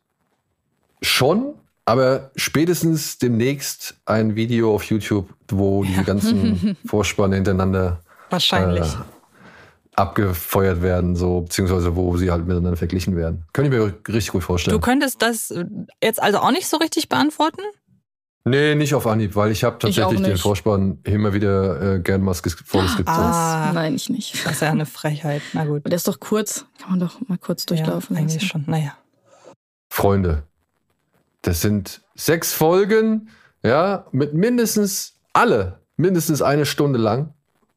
[1.00, 1.54] schon,
[1.86, 8.84] aber spätestens demnächst ein Video auf YouTube, wo die ganzen Vorspanne hintereinander Wahrscheinlich.
[8.84, 13.46] äh, abgefeuert werden, so beziehungsweise wo sie halt miteinander verglichen werden.
[13.54, 14.76] Könnte ich mir richtig gut vorstellen.
[14.76, 15.64] Du könntest das äh,
[16.02, 17.62] jetzt also auch nicht so richtig beantworten?
[18.44, 20.40] Nee, nicht auf Anhieb, weil ich habe Ich tatsächlich den nicht.
[20.42, 23.08] Vorspann immer wieder äh, gern mal vorgeskippt.
[23.08, 23.70] Ah.
[23.74, 24.44] Nein, ich nicht.
[24.46, 25.42] Das ist ja eine Frechheit.
[25.52, 25.84] Na gut.
[25.86, 26.64] Der ist doch kurz.
[26.80, 28.48] Kann man doch mal kurz durchlaufen Ja, eigentlich lassen.
[28.48, 28.64] schon.
[28.66, 28.96] Naja.
[29.90, 30.44] Freunde,
[31.42, 33.28] das sind sechs Folgen,
[33.62, 37.34] ja, mit mindestens alle, mindestens eine Stunde lang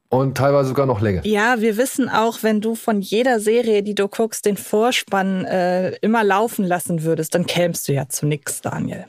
[0.10, 1.26] und teilweise sogar noch länger.
[1.26, 5.92] Ja, wir wissen auch, wenn du von jeder Serie, die du guckst, den Vorspann äh,
[5.98, 9.06] immer laufen lassen würdest, dann kämst du ja zu nix, Daniel.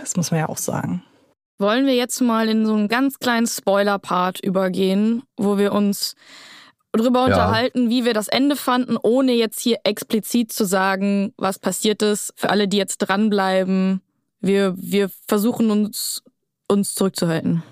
[0.00, 1.02] Das muss man ja auch sagen.
[1.58, 6.14] Wollen wir jetzt mal in so einen ganz kleinen Spoiler-Part übergehen, wo wir uns
[6.92, 7.26] drüber Ja.
[7.26, 12.32] unterhalten, wie wir das Ende fanden, ohne jetzt hier explizit zu sagen, was passiert ist.
[12.36, 14.00] Für alle, die jetzt dranbleiben,
[14.40, 16.22] wir, wir versuchen uns,
[16.68, 17.62] uns zurückzuhalten.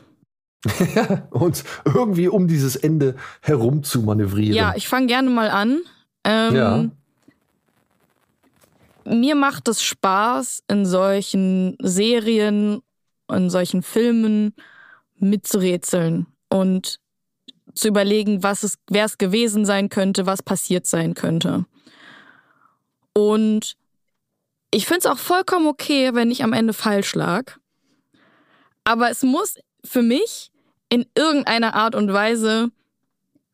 [1.31, 4.55] und irgendwie um dieses Ende herum zu manövrieren.
[4.57, 5.81] Ja, ich fange gerne mal an.
[6.25, 6.85] Ähm, Ja.
[9.07, 12.83] Mir macht es Spaß, in solchen Serien,
[13.31, 14.55] in solchen Filmen
[15.19, 16.99] mitzurätseln und
[17.75, 21.67] zu überlegen, was es, wer es gewesen sein könnte, was passiert sein könnte.
[23.15, 23.77] Und
[24.73, 27.59] ich finde es auch vollkommen okay, wenn ich am Ende falsch lag.
[28.85, 30.51] Aber es muss für mich
[30.89, 32.71] in irgendeiner Art und Weise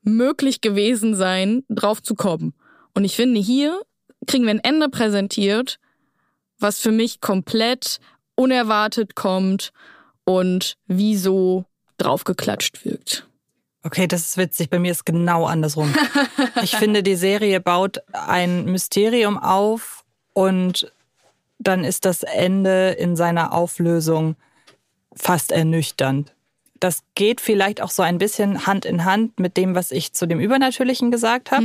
[0.03, 2.55] möglich gewesen sein, drauf zu kommen.
[2.95, 3.83] Und ich finde, hier
[4.27, 5.79] kriegen wir ein Ende präsentiert,
[6.59, 7.99] was für mich komplett
[8.35, 9.73] unerwartet kommt
[10.25, 11.65] und wie so
[11.99, 13.27] draufgeklatscht wirkt.
[13.85, 14.71] Okay, das ist witzig.
[14.71, 15.93] Bei mir ist genau andersrum.
[16.63, 20.05] ich finde, die Serie baut ein Mysterium auf
[20.35, 20.93] und
[21.59, 24.37] dann ist das Ende in seiner Auflösung
[25.15, 26.33] fast ernüchternd.
[26.81, 30.27] Das geht vielleicht auch so ein bisschen Hand in Hand mit dem, was ich zu
[30.27, 31.65] dem Übernatürlichen gesagt habe.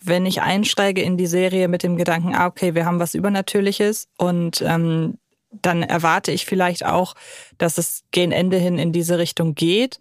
[0.00, 4.08] Wenn ich einsteige in die Serie mit dem Gedanken, ah, okay, wir haben was Übernatürliches
[4.18, 5.18] und ähm,
[5.50, 7.14] dann erwarte ich vielleicht auch,
[7.58, 9.98] dass es gegen Ende hin in diese Richtung geht.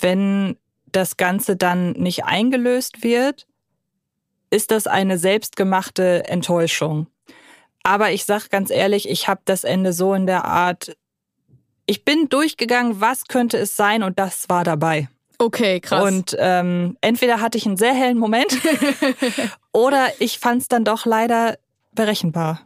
[0.00, 0.56] Wenn
[0.92, 3.46] das Ganze dann nicht eingelöst wird,
[4.50, 7.08] ist das eine selbstgemachte Enttäuschung.
[7.82, 10.96] Aber ich sag ganz ehrlich, ich habe das Ende so in der Art,
[11.86, 15.08] ich bin durchgegangen, was könnte es sein und das war dabei.
[15.38, 16.02] Okay, krass.
[16.02, 18.58] Und ähm, entweder hatte ich einen sehr hellen Moment
[19.72, 21.58] oder ich fand es dann doch leider
[21.92, 22.60] berechenbar.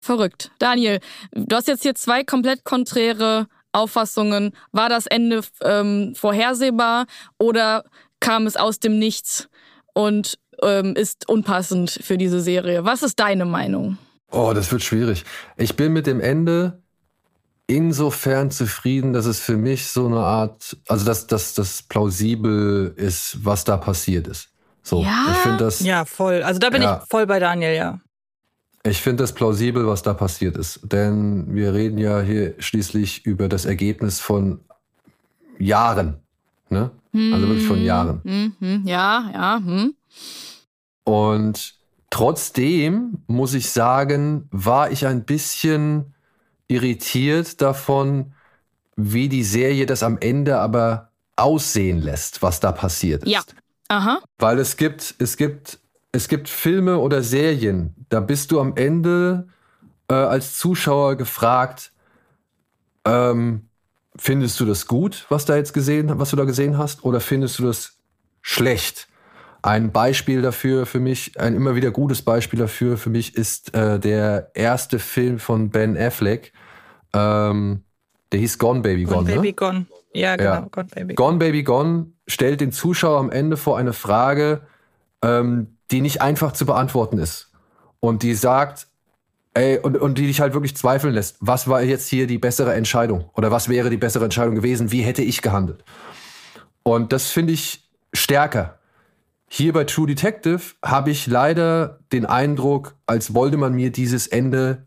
[0.00, 0.50] Verrückt.
[0.58, 1.00] Daniel,
[1.32, 4.52] du hast jetzt hier zwei komplett konträre Auffassungen.
[4.70, 7.06] War das Ende ähm, vorhersehbar
[7.38, 7.84] oder
[8.20, 9.48] kam es aus dem Nichts
[9.94, 12.84] und ähm, ist unpassend für diese Serie?
[12.84, 13.98] Was ist deine Meinung?
[14.30, 15.24] Oh, das wird schwierig.
[15.56, 16.81] Ich bin mit dem Ende
[17.66, 23.44] insofern zufrieden, dass es für mich so eine Art, also dass dass das plausibel ist,
[23.44, 24.48] was da passiert ist.
[24.82, 25.26] So, Ja?
[25.30, 26.42] ich finde das, Ja, voll.
[26.42, 27.00] Also da bin Ja.
[27.02, 28.00] ich voll bei Daniel, ja.
[28.84, 33.48] ich finde das plausibel, was da passiert ist, denn wir reden ja hier schließlich über
[33.48, 34.60] das Ergebnis von
[35.58, 36.16] Jahren,
[36.68, 36.90] ne?
[37.14, 38.22] Also wirklich von Jahren.
[38.24, 39.60] Hm, hm, ja, ja.
[39.64, 39.94] Hm.
[41.04, 41.74] Und
[42.10, 46.14] trotzdem muss ich sagen, war ich ein bisschen
[46.72, 48.32] irritiert davon,
[48.96, 53.30] wie die Serie das am Ende aber aussehen lässt, was da passiert ist.
[53.30, 53.42] Ja.
[53.88, 54.22] Aha.
[54.38, 55.78] Weil es gibt, es gibt,
[56.12, 59.48] es gibt Filme oder Serien, da bist du am Ende
[60.08, 61.92] äh, als Zuschauer gefragt,
[63.04, 63.68] ähm,
[64.16, 67.58] findest du das gut, was da jetzt gesehen, was du da gesehen hast, oder findest
[67.58, 67.98] du das
[68.40, 69.08] schlecht?
[69.62, 74.00] Ein Beispiel dafür für mich, ein immer wieder gutes Beispiel dafür für mich ist äh,
[74.00, 76.52] der erste Film von Ben Affleck.
[77.14, 77.82] Ähm,
[78.30, 79.18] der hieß Gone Baby Gone.
[79.18, 79.52] Und Baby ne?
[79.52, 79.86] Gone.
[80.14, 80.68] Ja, genau, Ja.
[80.70, 81.14] Gone Baby.
[81.14, 84.62] Gone Baby Gone stellt den Zuschauer am Ende vor eine Frage,
[85.22, 87.50] ähm, die nicht einfach zu beantworten ist.
[88.00, 88.88] Und die sagt,
[89.54, 92.74] ey, und, und die dich halt wirklich zweifeln lässt, was war jetzt hier die bessere
[92.74, 93.30] Entscheidung?
[93.34, 94.90] Oder was wäre die bessere Entscheidung gewesen?
[94.90, 95.84] Wie hätte ich gehandelt?
[96.82, 98.78] Und das finde ich stärker.
[99.48, 104.86] Hier bei True Detective habe ich leider den Eindruck, als wollte man mir dieses Ende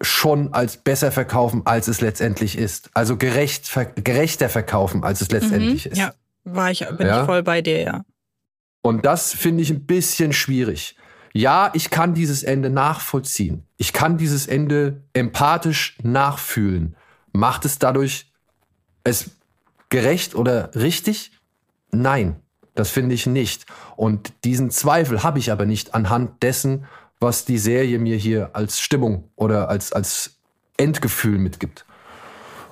[0.00, 2.90] schon als besser verkaufen, als es letztendlich ist.
[2.94, 5.98] Also gerecht, ver gerechter verkaufen, als es letztendlich ist.
[5.98, 7.20] Ja, war ich, bin Ja?
[7.20, 8.04] ich voll bei dir, ja.
[8.82, 10.96] Und das finde ich ein bisschen schwierig.
[11.32, 13.64] Ja, ich kann dieses Ende nachvollziehen.
[13.76, 16.96] Ich kann dieses Ende empathisch nachfühlen.
[17.32, 18.32] Macht es dadurch
[19.04, 19.30] es
[19.90, 21.32] gerecht oder richtig?
[21.92, 22.36] Nein,
[22.74, 23.66] das finde ich nicht.
[23.96, 26.86] Und diesen Zweifel habe ich aber nicht anhand dessen,
[27.20, 30.40] was die Serie mir hier als Stimmung oder als, als
[30.76, 31.84] Endgefühl mitgibt.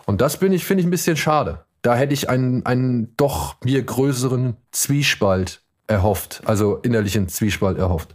[0.06, 1.64] Und das bin ich, finde ich ein bisschen schade.
[1.82, 8.14] Da hätte ich einen, einen doch mir größeren Zwiespalt erhofft, also innerlichen Zwiespalt erhofft.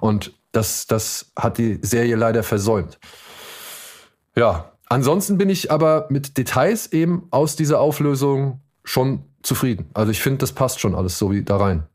[0.00, 2.98] Und das, das hat die Serie leider versäumt.
[4.34, 9.90] Ja, ansonsten bin ich aber mit Details eben aus dieser Auflösung schon zufrieden.
[9.94, 11.86] Also ich finde, das passt schon alles so wie da rein.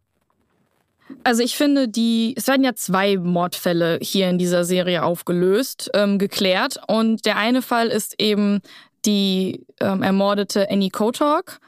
[1.23, 6.19] Also ich finde, die, es werden ja zwei Mordfälle hier in dieser Serie aufgelöst, ähm,
[6.19, 6.79] geklärt.
[6.87, 8.61] Und der eine Fall ist eben
[9.05, 11.59] die ähm, ermordete Annie Kotok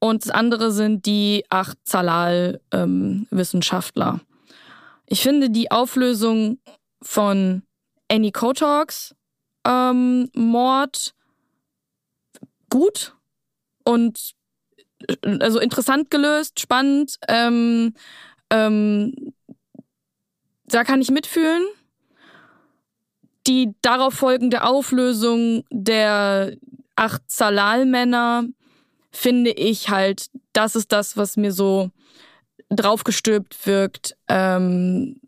[0.00, 4.20] und das andere sind die acht Zalal-Wissenschaftler.
[5.06, 6.58] ich finde die Auflösung
[7.02, 7.62] von
[8.08, 9.14] Annie Kotoks
[9.66, 11.14] ähm, Mord
[12.70, 13.14] gut
[13.84, 14.32] und
[15.06, 17.16] äh, also interessant gelöst, spannend.
[17.28, 17.94] Ähm,
[18.50, 19.32] ähm,
[20.66, 21.64] da kann ich mitfühlen.
[23.46, 26.56] Die darauf folgende Auflösung der
[26.94, 28.44] acht Zalal-Männer
[29.10, 31.90] finde ich halt, das ist das, was mir so
[32.68, 34.16] draufgestülpt wirkt.
[34.28, 35.20] Ähm,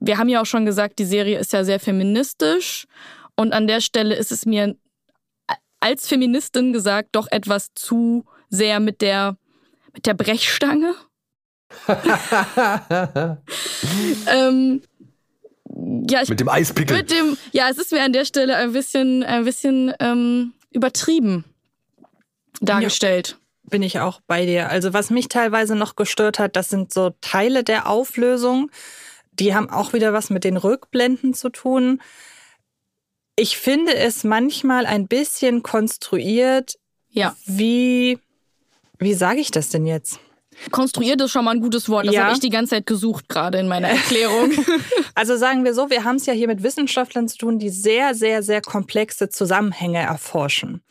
[0.00, 2.86] wir haben ja auch schon gesagt, die Serie ist ja sehr feministisch
[3.36, 4.76] und an der Stelle ist es mir
[5.80, 9.36] als Feministin gesagt doch etwas zu sehr mit der
[9.92, 10.94] mit der Brechstange.
[14.28, 14.82] ähm,
[16.08, 16.96] ja, ich Mit dem Eispickel.
[16.96, 21.44] mit dem, ja, es ist mir an der Stelle ein bisschen, ein bisschen ähm, übertrieben
[22.60, 23.36] dargestellt.
[23.64, 24.68] bin ich auch bei dir.
[24.70, 28.70] Also was mich teilweise noch gestört hat, das sind so Teile der Auflösung.
[29.32, 32.00] Die haben auch wieder was mit den Rückblenden zu tun.
[33.36, 36.76] Ich finde es manchmal ein bisschen konstruiert,
[37.10, 37.34] Ja.
[37.46, 38.20] wie,
[39.00, 40.20] wie sage ich das denn jetzt?
[40.70, 42.06] Konstruiert ist schon mal ein gutes Wort.
[42.06, 42.24] Das Ja.
[42.24, 44.50] habe ich die ganze Zeit gesucht, gerade in meiner Erklärung.
[45.16, 48.14] Also sagen wir so, wir haben es ja hier mit Wissenschaftlern zu tun, die sehr,
[48.16, 50.82] sehr, sehr komplexe Zusammenhänge erforschen.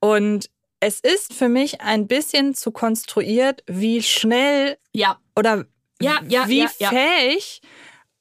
[0.00, 0.48] Und
[0.80, 5.18] es ist für mich ein bisschen zu konstruiert, wie schnell ja.
[5.36, 5.66] oder
[6.00, 7.60] Ja, ja, wie fähig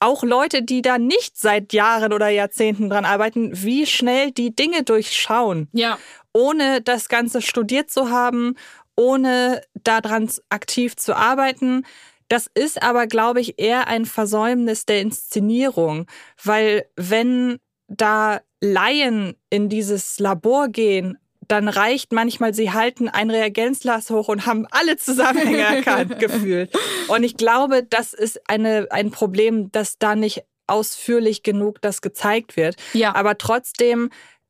[0.01, 4.83] auch Leute, die da nicht seit Jahren oder Jahrzehnten dran arbeiten, wie schnell die Dinge
[4.83, 5.97] durchschauen, Ja.
[6.33, 8.55] ohne das Ganze studiert zu haben,
[8.99, 11.85] ohne daran aktiv zu arbeiten.
[12.27, 16.05] Das ist aber, glaube ich, eher ein Versäumnis der Inszenierung,
[16.43, 24.09] weil wenn da Laien in dieses Labor gehen, dann reicht manchmal, sie halten ein Reagenzglas
[24.09, 26.71] hoch und haben alle Zusammenhänge erkannt, gefühlt.
[27.07, 32.57] Und ich glaube, das ist eine, ein Problem, dass da nicht ausführlich genug das gezeigt
[32.57, 32.75] wird.
[32.93, 33.15] Ja.
[33.15, 34.09] Aber trotzdem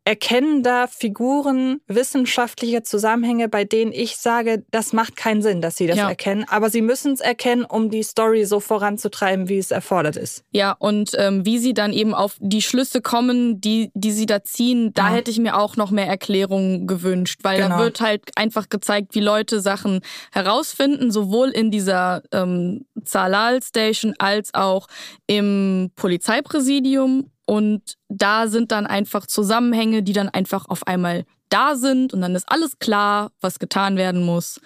[0.10, 5.86] erkennen da Figuren wissenschaftliche Zusammenhänge, bei denen ich sage, das macht keinen Sinn, dass sie
[5.86, 6.10] das Ja.
[6.10, 6.45] erkennen.
[6.49, 10.43] Aber sie müssen es erkennen, um die Story so voranzutreiben, wie es erfordert ist.
[10.51, 14.43] Ja, und ähm, wie sie dann eben auf die Schlüsse kommen, die, die sie da
[14.43, 15.14] ziehen, da Ja.
[15.16, 17.78] hätte ich mir auch noch mehr Erklärungen gewünscht, weil da Genau.
[17.78, 19.99] wird halt einfach gezeigt, wie Leute Sachen
[20.32, 24.88] herausfinden, sowohl in dieser ähm, Zalal Station als auch
[25.28, 27.30] im Polizeipräsidium.
[27.49, 32.35] Und da sind dann einfach Zusammenhänge, die dann einfach auf einmal da sind und dann
[32.35, 34.61] ist alles klar, was getan werden muss.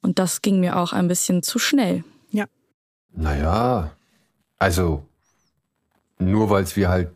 [0.00, 2.04] Und das ging mir auch ein bisschen zu schnell.
[3.12, 3.90] Naja,
[4.58, 5.04] also
[6.20, 7.10] nur weil es wir halt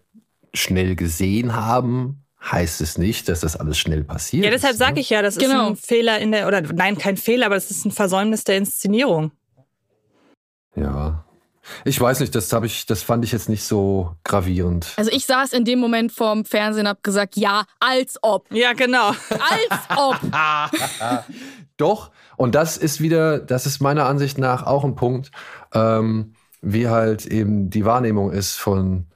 [0.52, 4.44] schnell gesehen haben, heißt es nicht, dass das alles schnell passiert.
[4.44, 5.00] Ja, deshalb ist, sage ne?
[5.00, 5.68] ich ja, das ist Genau.
[5.68, 9.30] ein Fehler in der, oder nein, kein Fehler, aber das ist ein Versäumnis der Inszenierung.
[10.74, 11.23] Ja.
[11.84, 14.92] Ich weiß nicht, das habe ich, das fand ich jetzt nicht so gravierend.
[14.96, 18.52] Also ich saß in dem Moment vorm Fernsehen und hab gesagt, ja, als ob.
[18.52, 19.08] Ja, genau.
[19.08, 20.16] Als ob.
[21.76, 25.30] Doch, und das ist wieder, das ist meiner Ansicht nach auch ein Punkt,
[25.72, 29.06] ähm, wie halt eben die Wahrnehmung ist von,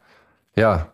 [0.54, 0.92] ja,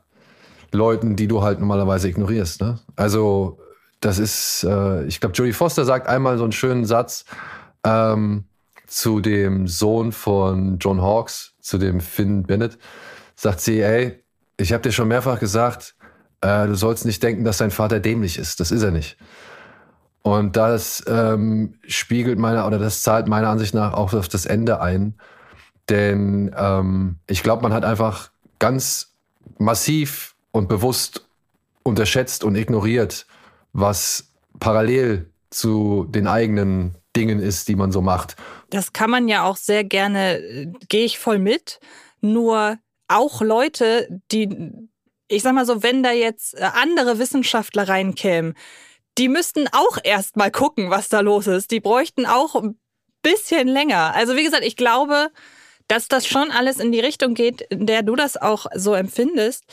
[0.72, 2.60] Leuten, die du halt normalerweise ignorierst.
[2.60, 2.80] Ne?
[2.96, 3.58] Also
[4.00, 7.24] das ist, äh, ich glaube, Jodie Foster sagt einmal so einen schönen Satz
[7.84, 8.44] ähm,
[8.94, 12.78] zu dem Sohn von John Hawkes, zu dem Finn Bennett.
[13.34, 14.22] Sagt sie, ey,
[14.56, 15.96] ich habe dir schon mehrfach gesagt,
[16.42, 18.60] äh, du sollst nicht denken, dass dein Vater dämlich ist.
[18.60, 19.16] Das ist er nicht.
[20.22, 24.80] Und das ähm, spiegelt meiner oder das zahlt meiner Ansicht nach auch auf das Ende
[24.80, 25.14] ein.
[25.88, 28.30] Denn ähm, ich glaube, man hat einfach
[28.60, 29.12] ganz
[29.58, 31.26] massiv und bewusst
[31.82, 33.26] unterschätzt und ignoriert,
[33.72, 34.28] was
[34.60, 38.36] parallel zu den eigenen Dingen ist, die man so macht.
[38.70, 41.80] Das kann man ja auch sehr gerne, äh, gehe ich voll mit.
[42.20, 44.72] Nur auch Leute, die,
[45.28, 48.54] ich sag mal so, wenn da jetzt äh, andere Wissenschaftler reinkämen,
[49.18, 51.70] die müssten auch erst mal gucken, was da los ist.
[51.70, 52.78] Die bräuchten auch ein
[53.22, 54.14] bisschen länger.
[54.14, 55.30] Also wie gesagt, ich glaube,
[55.88, 59.64] dass das schon alles in die Richtung geht, in der du das auch so empfindest.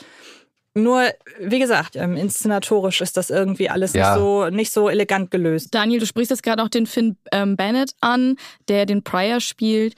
[0.74, 1.02] Nur,
[1.38, 4.14] wie gesagt, ähm, inszenatorisch ist das irgendwie alles Ja.
[4.14, 5.74] nicht, so, nicht so elegant gelöst.
[5.74, 8.36] Daniel, du sprichst jetzt gerade auch den Finn ähm, Bennett an,
[8.68, 9.94] der den Pryor spielt.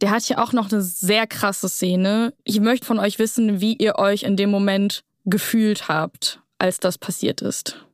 [0.00, 2.34] Der hat ja auch noch eine sehr krasse Szene.
[2.44, 6.98] Ich möchte von euch wissen, wie ihr euch in dem Moment gefühlt habt, als das
[6.98, 7.86] passiert ist.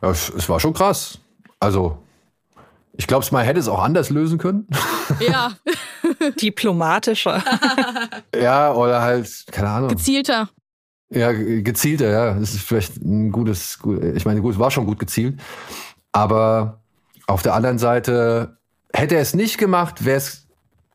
[0.00, 1.18] Ja, es, es war schon krass.
[1.58, 1.98] Also,
[2.96, 4.66] ich glaube, man hätte es auch anders lösen können.
[5.20, 5.52] Ja,
[6.40, 7.42] Diplomatischer.
[8.34, 9.88] ja, oder halt, keine Ahnung.
[9.90, 10.48] gezielter.
[11.10, 12.34] Ja, ge- gezielter, ja.
[12.34, 15.38] Das ist vielleicht ein gutes, gu- ich meine, gut, es war schon gut gezielt.
[16.12, 16.80] Aber
[17.26, 18.56] auf der anderen Seite,
[18.92, 20.46] hätte er es nicht gemacht, wäre es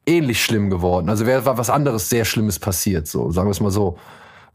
[0.06, 1.10] ähnlich schlimm geworden.
[1.10, 3.98] Also wäre was anderes sehr Schlimmes passiert, so, sagen wir es mal so.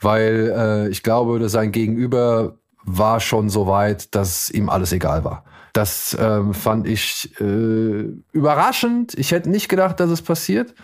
[0.01, 5.23] Weil äh, ich glaube, dass sein Gegenüber war schon so weit, dass ihm alles egal
[5.25, 5.45] war.
[5.73, 9.15] Das ähm, fand ich äh, überraschend.
[9.15, 10.75] Ich hätte nicht gedacht, dass es passiert.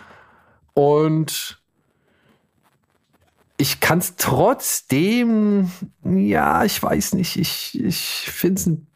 [0.72, 1.61] Und
[3.59, 5.70] ich kann es trotzdem,
[6.05, 8.86] ja, ich weiß nicht, ich, ich finde es ein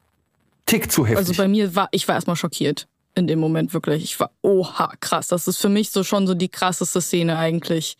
[0.66, 1.18] Tick zu heftig.
[1.18, 4.05] Also bei mir war, ich war erstmal schockiert in dem Moment wirklich.
[4.05, 5.28] Ich war, oha, krass.
[5.28, 7.99] Das ist für mich so schon so die krasseste Szene eigentlich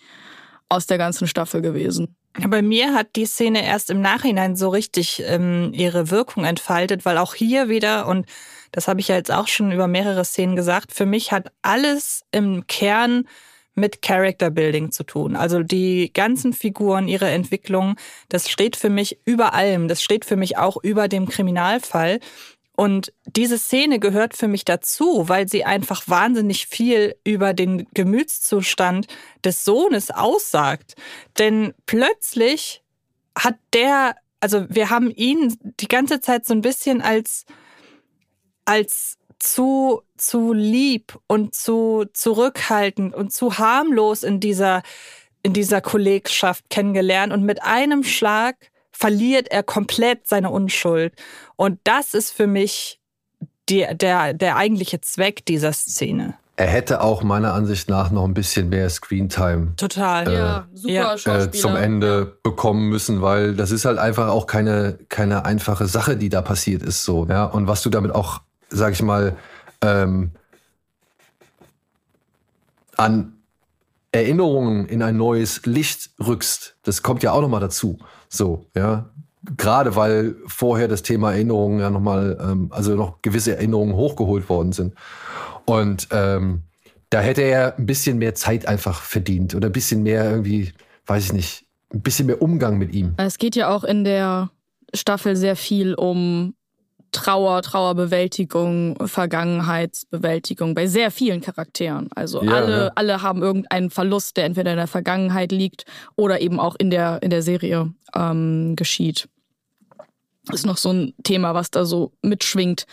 [0.69, 2.17] aus der ganzen Staffel gewesen.
[2.35, 7.19] Bei mir hat die Szene erst im Nachhinein so richtig ähm, ihre Wirkung entfaltet, weil
[7.19, 8.27] auch hier wieder, und
[8.71, 12.25] das habe ich ja jetzt auch schon über mehrere Szenen gesagt, für mich hat alles
[12.33, 13.29] im Kern
[13.75, 15.37] mit Character Building zu tun.
[15.37, 17.97] Also die ganzen Figuren, ihre Entwicklung,
[18.29, 19.89] das steht für mich über allem.
[19.89, 22.21] Das steht für mich auch über dem Kriminalfall.
[22.83, 29.07] Und diese Szene gehört für mich dazu, weil sie einfach wahnsinnig viel über den Gemütszustand
[29.45, 30.97] des Sohnes aussagt.
[31.39, 32.83] Denn plötzlich
[33.39, 37.45] hat der, also wir haben ihn die ganze Zeit so ein bisschen als,
[38.65, 44.83] als zu, zu lieb und zu zurückhaltend und zu harmlos in dieser,
[45.45, 51.15] in dieser Kollegschaft kennengelernt und mit einem Schlag verliert er komplett seine Unschuld.
[51.57, 53.01] Und das ist für mich
[53.69, 56.35] die, der, der eigentliche Zweck dieser Szene.
[56.57, 60.33] er hätte auch meiner Ansicht nach noch ein bisschen mehr Screentime Total.
[60.33, 61.39] ja, super ja.
[61.45, 66.17] Äh, zum Ende bekommen müssen, weil das ist halt einfach auch keine, keine einfache Sache,
[66.17, 67.05] die da passiert ist.
[67.05, 67.45] So, ja?
[67.45, 69.37] Und was du damit auch, sag ich mal,
[69.81, 70.33] ähm,
[72.97, 73.33] an
[74.13, 77.99] Erinnerungen in ein neues Licht rückst, das kommt ja auch nochmal dazu.
[78.33, 79.11] So, ja.
[79.57, 84.73] Gerade weil vorher das Thema Erinnerungen ja nochmal, ähm, also noch gewisse Erinnerungen hochgeholt worden
[84.73, 84.95] sind.
[85.67, 86.63] Und ähm,
[87.11, 90.73] da hätte er ein bisschen mehr Zeit einfach verdient oder ein bisschen mehr irgendwie,
[91.07, 93.15] weiß ich nicht, ein bisschen mehr Umgang mit ihm.
[93.19, 94.51] Es geht ja auch in der
[94.95, 96.55] Staffel sehr viel um
[97.13, 102.09] Trauer, Trauerbewältigung, Vergangenheitsbewältigung bei sehr vielen Charakteren.
[102.15, 102.93] Also Ja, alle, ja.
[102.95, 105.85] alle haben irgendeinen Verlust, der entweder in der Vergangenheit liegt
[106.17, 109.29] oder eben auch in der, in der Serie ähm, geschieht.
[110.51, 112.87] Ist noch so ein Thema, was da so mitschwingt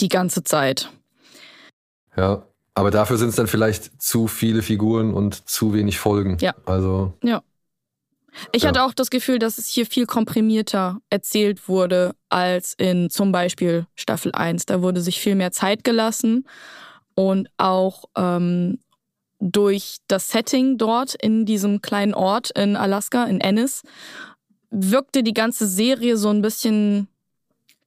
[0.00, 0.90] die ganze Zeit.
[2.16, 2.44] Ja.
[2.74, 6.38] Aber dafür sind es dann vielleicht zu viele Figuren und zu wenig Folgen.
[6.40, 6.54] Ja.
[6.64, 7.12] Also,
[8.52, 8.68] Ich Ja.
[8.68, 13.86] hatte auch das Gefühl, dass es hier viel komprimierter erzählt wurde als in zum Beispiel
[13.94, 14.66] Staffel 1.
[14.66, 16.46] Da wurde sich viel mehr Zeit gelassen
[17.14, 18.78] und auch ähm,
[19.40, 23.82] durch das Setting dort in diesem kleinen Ort in Alaska, in Ennis,
[24.70, 27.08] wirkte die ganze Serie so ein bisschen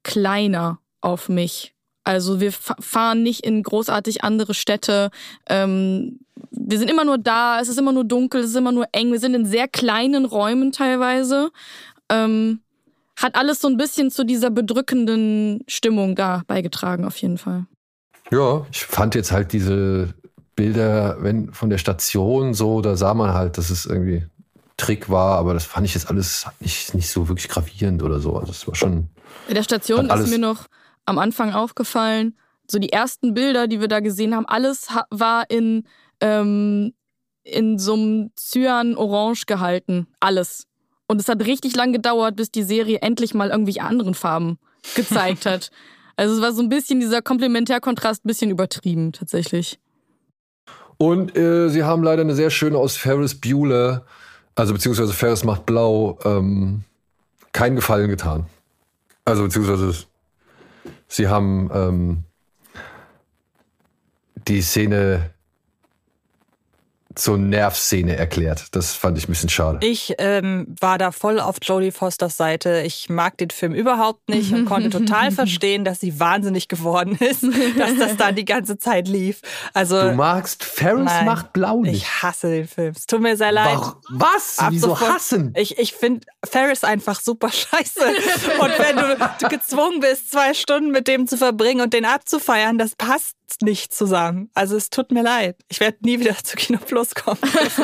[0.04, 1.74] kleiner auf mich.
[2.04, 5.12] Also wir fa- fahren nicht in großartig andere Städte.
[5.48, 6.20] Ähm,
[6.50, 9.12] wir sind immer nur da, es ist immer nur dunkel, es ist immer nur eng.
[9.12, 11.52] Wir sind in sehr kleinen Räumen teilweise.
[12.10, 12.62] Ähm,
[13.24, 17.66] hat alles so ein bisschen zu dieser bedrückenden Stimmung da beigetragen, auf jeden Fall.
[18.32, 20.14] ja, ich fand jetzt halt diese
[20.56, 24.26] Bilder wenn, von der Station so, da sah man halt, dass es irgendwie
[24.78, 28.36] Trick war, aber das fand ich jetzt alles nicht, nicht so wirklich gravierend oder so.
[28.36, 29.10] Also es war schon.
[29.48, 30.66] In der Station ist mir noch
[31.06, 32.38] am Anfang aufgefallen,
[32.70, 35.84] so die ersten Bilder, die wir da gesehen haben, alles war in,
[36.20, 36.94] ähm,
[37.44, 40.08] in so einem Cyan-Orange gehalten.
[40.20, 40.68] Alles.
[41.12, 44.58] Und es hat richtig lang gedauert, bis die Serie endlich mal irgendwelche anderen Farben
[44.96, 45.70] gezeigt hat.
[46.18, 49.80] Also es war so ein bisschen dieser Komplementärkontrast, ein bisschen übertrieben tatsächlich.
[50.98, 54.06] Und äh, sie haben leider eine sehr schöne aus Ferris Bueller,
[54.54, 56.84] also beziehungsweise Ferris macht blau, ähm,
[57.54, 58.46] keinen Gefallen getan.
[59.26, 60.06] Also beziehungsweise
[61.08, 62.24] sie haben ähm,
[64.48, 65.32] die Szene
[67.16, 68.68] zur Nervszene erklärt.
[68.72, 69.86] Das fand ich ein bisschen schade.
[69.86, 72.82] Ich ähm, war da voll auf Jodie Fosters Seite.
[72.86, 77.44] Ich mag den Film überhaupt nicht und konnte total verstehen, dass sie wahnsinnig geworden ist,
[77.78, 79.42] dass das da die ganze Zeit lief.
[79.74, 81.98] Also Du magst Ferris nein, macht blau nicht.
[81.98, 82.94] Ich hasse den Film.
[82.96, 83.76] Es tut mir sehr leid.
[83.78, 83.96] Warum?
[84.10, 84.60] Was?
[84.60, 85.54] Ab Wieso sofort- hassen?
[85.58, 88.00] Ich, ich finde Ferris einfach super scheiße.
[88.60, 92.78] Und wenn du, du gezwungen bist, zwei Stunden mit dem zu verbringen und den abzufeiern,
[92.78, 94.50] das passt nicht zusammen.
[94.54, 95.58] Also es tut mir leid.
[95.70, 97.40] Ich werde nie wieder zu Kino Plus kommen.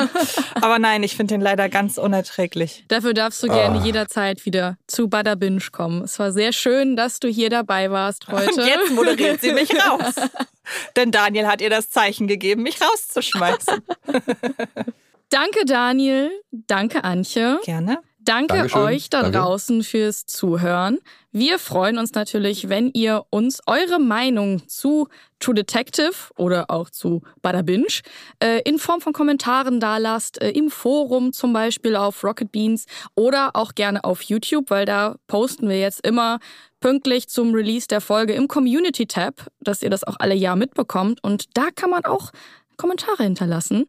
[0.54, 2.84] Aber nein, ich finde den leider ganz unerträglich.
[2.88, 3.84] Dafür darfst du gerne Ah.
[3.84, 6.02] jederzeit wieder zu Butter Binge kommen.
[6.04, 8.60] Es war sehr schön, dass du hier dabei warst heute.
[8.60, 10.14] Und jetzt moderiert sie mich raus.
[10.96, 13.82] Denn Daniel hat ihr das Zeichen gegeben, mich rauszuschmeißen.
[15.30, 16.30] Danke, Daniel.
[16.50, 17.58] Danke, Antje.
[17.64, 17.98] Gerne.
[18.28, 18.82] Danke Dankeschön.
[18.82, 19.38] euch da Danke.
[19.38, 20.98] draußen fürs Zuhören.
[21.32, 25.08] Wir freuen uns natürlich, wenn ihr uns eure Meinung zu
[25.40, 27.86] True Detective oder auch zu Bada Binge
[28.40, 32.84] äh, in Form von Kommentaren dalasst, äh, im Forum zum Beispiel auf Rocket Beans
[33.14, 36.38] oder auch gerne auf YouTube, weil da posten wir jetzt immer
[36.80, 41.24] pünktlich zum Release der Folge im Community Tab, dass ihr das auch alle Jahr mitbekommt.
[41.24, 42.32] Und da kann man auch
[42.76, 43.86] Kommentare hinterlassen.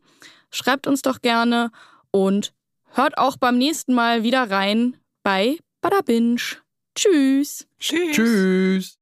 [0.50, 1.72] Schreibt uns doch gerne
[2.12, 2.54] und
[2.94, 6.42] hört auch beim nächsten Mal wieder rein bei Bada Binge.
[6.96, 7.68] Tschüss.
[7.80, 8.16] Tschüss.
[8.16, 8.99] Tschüss.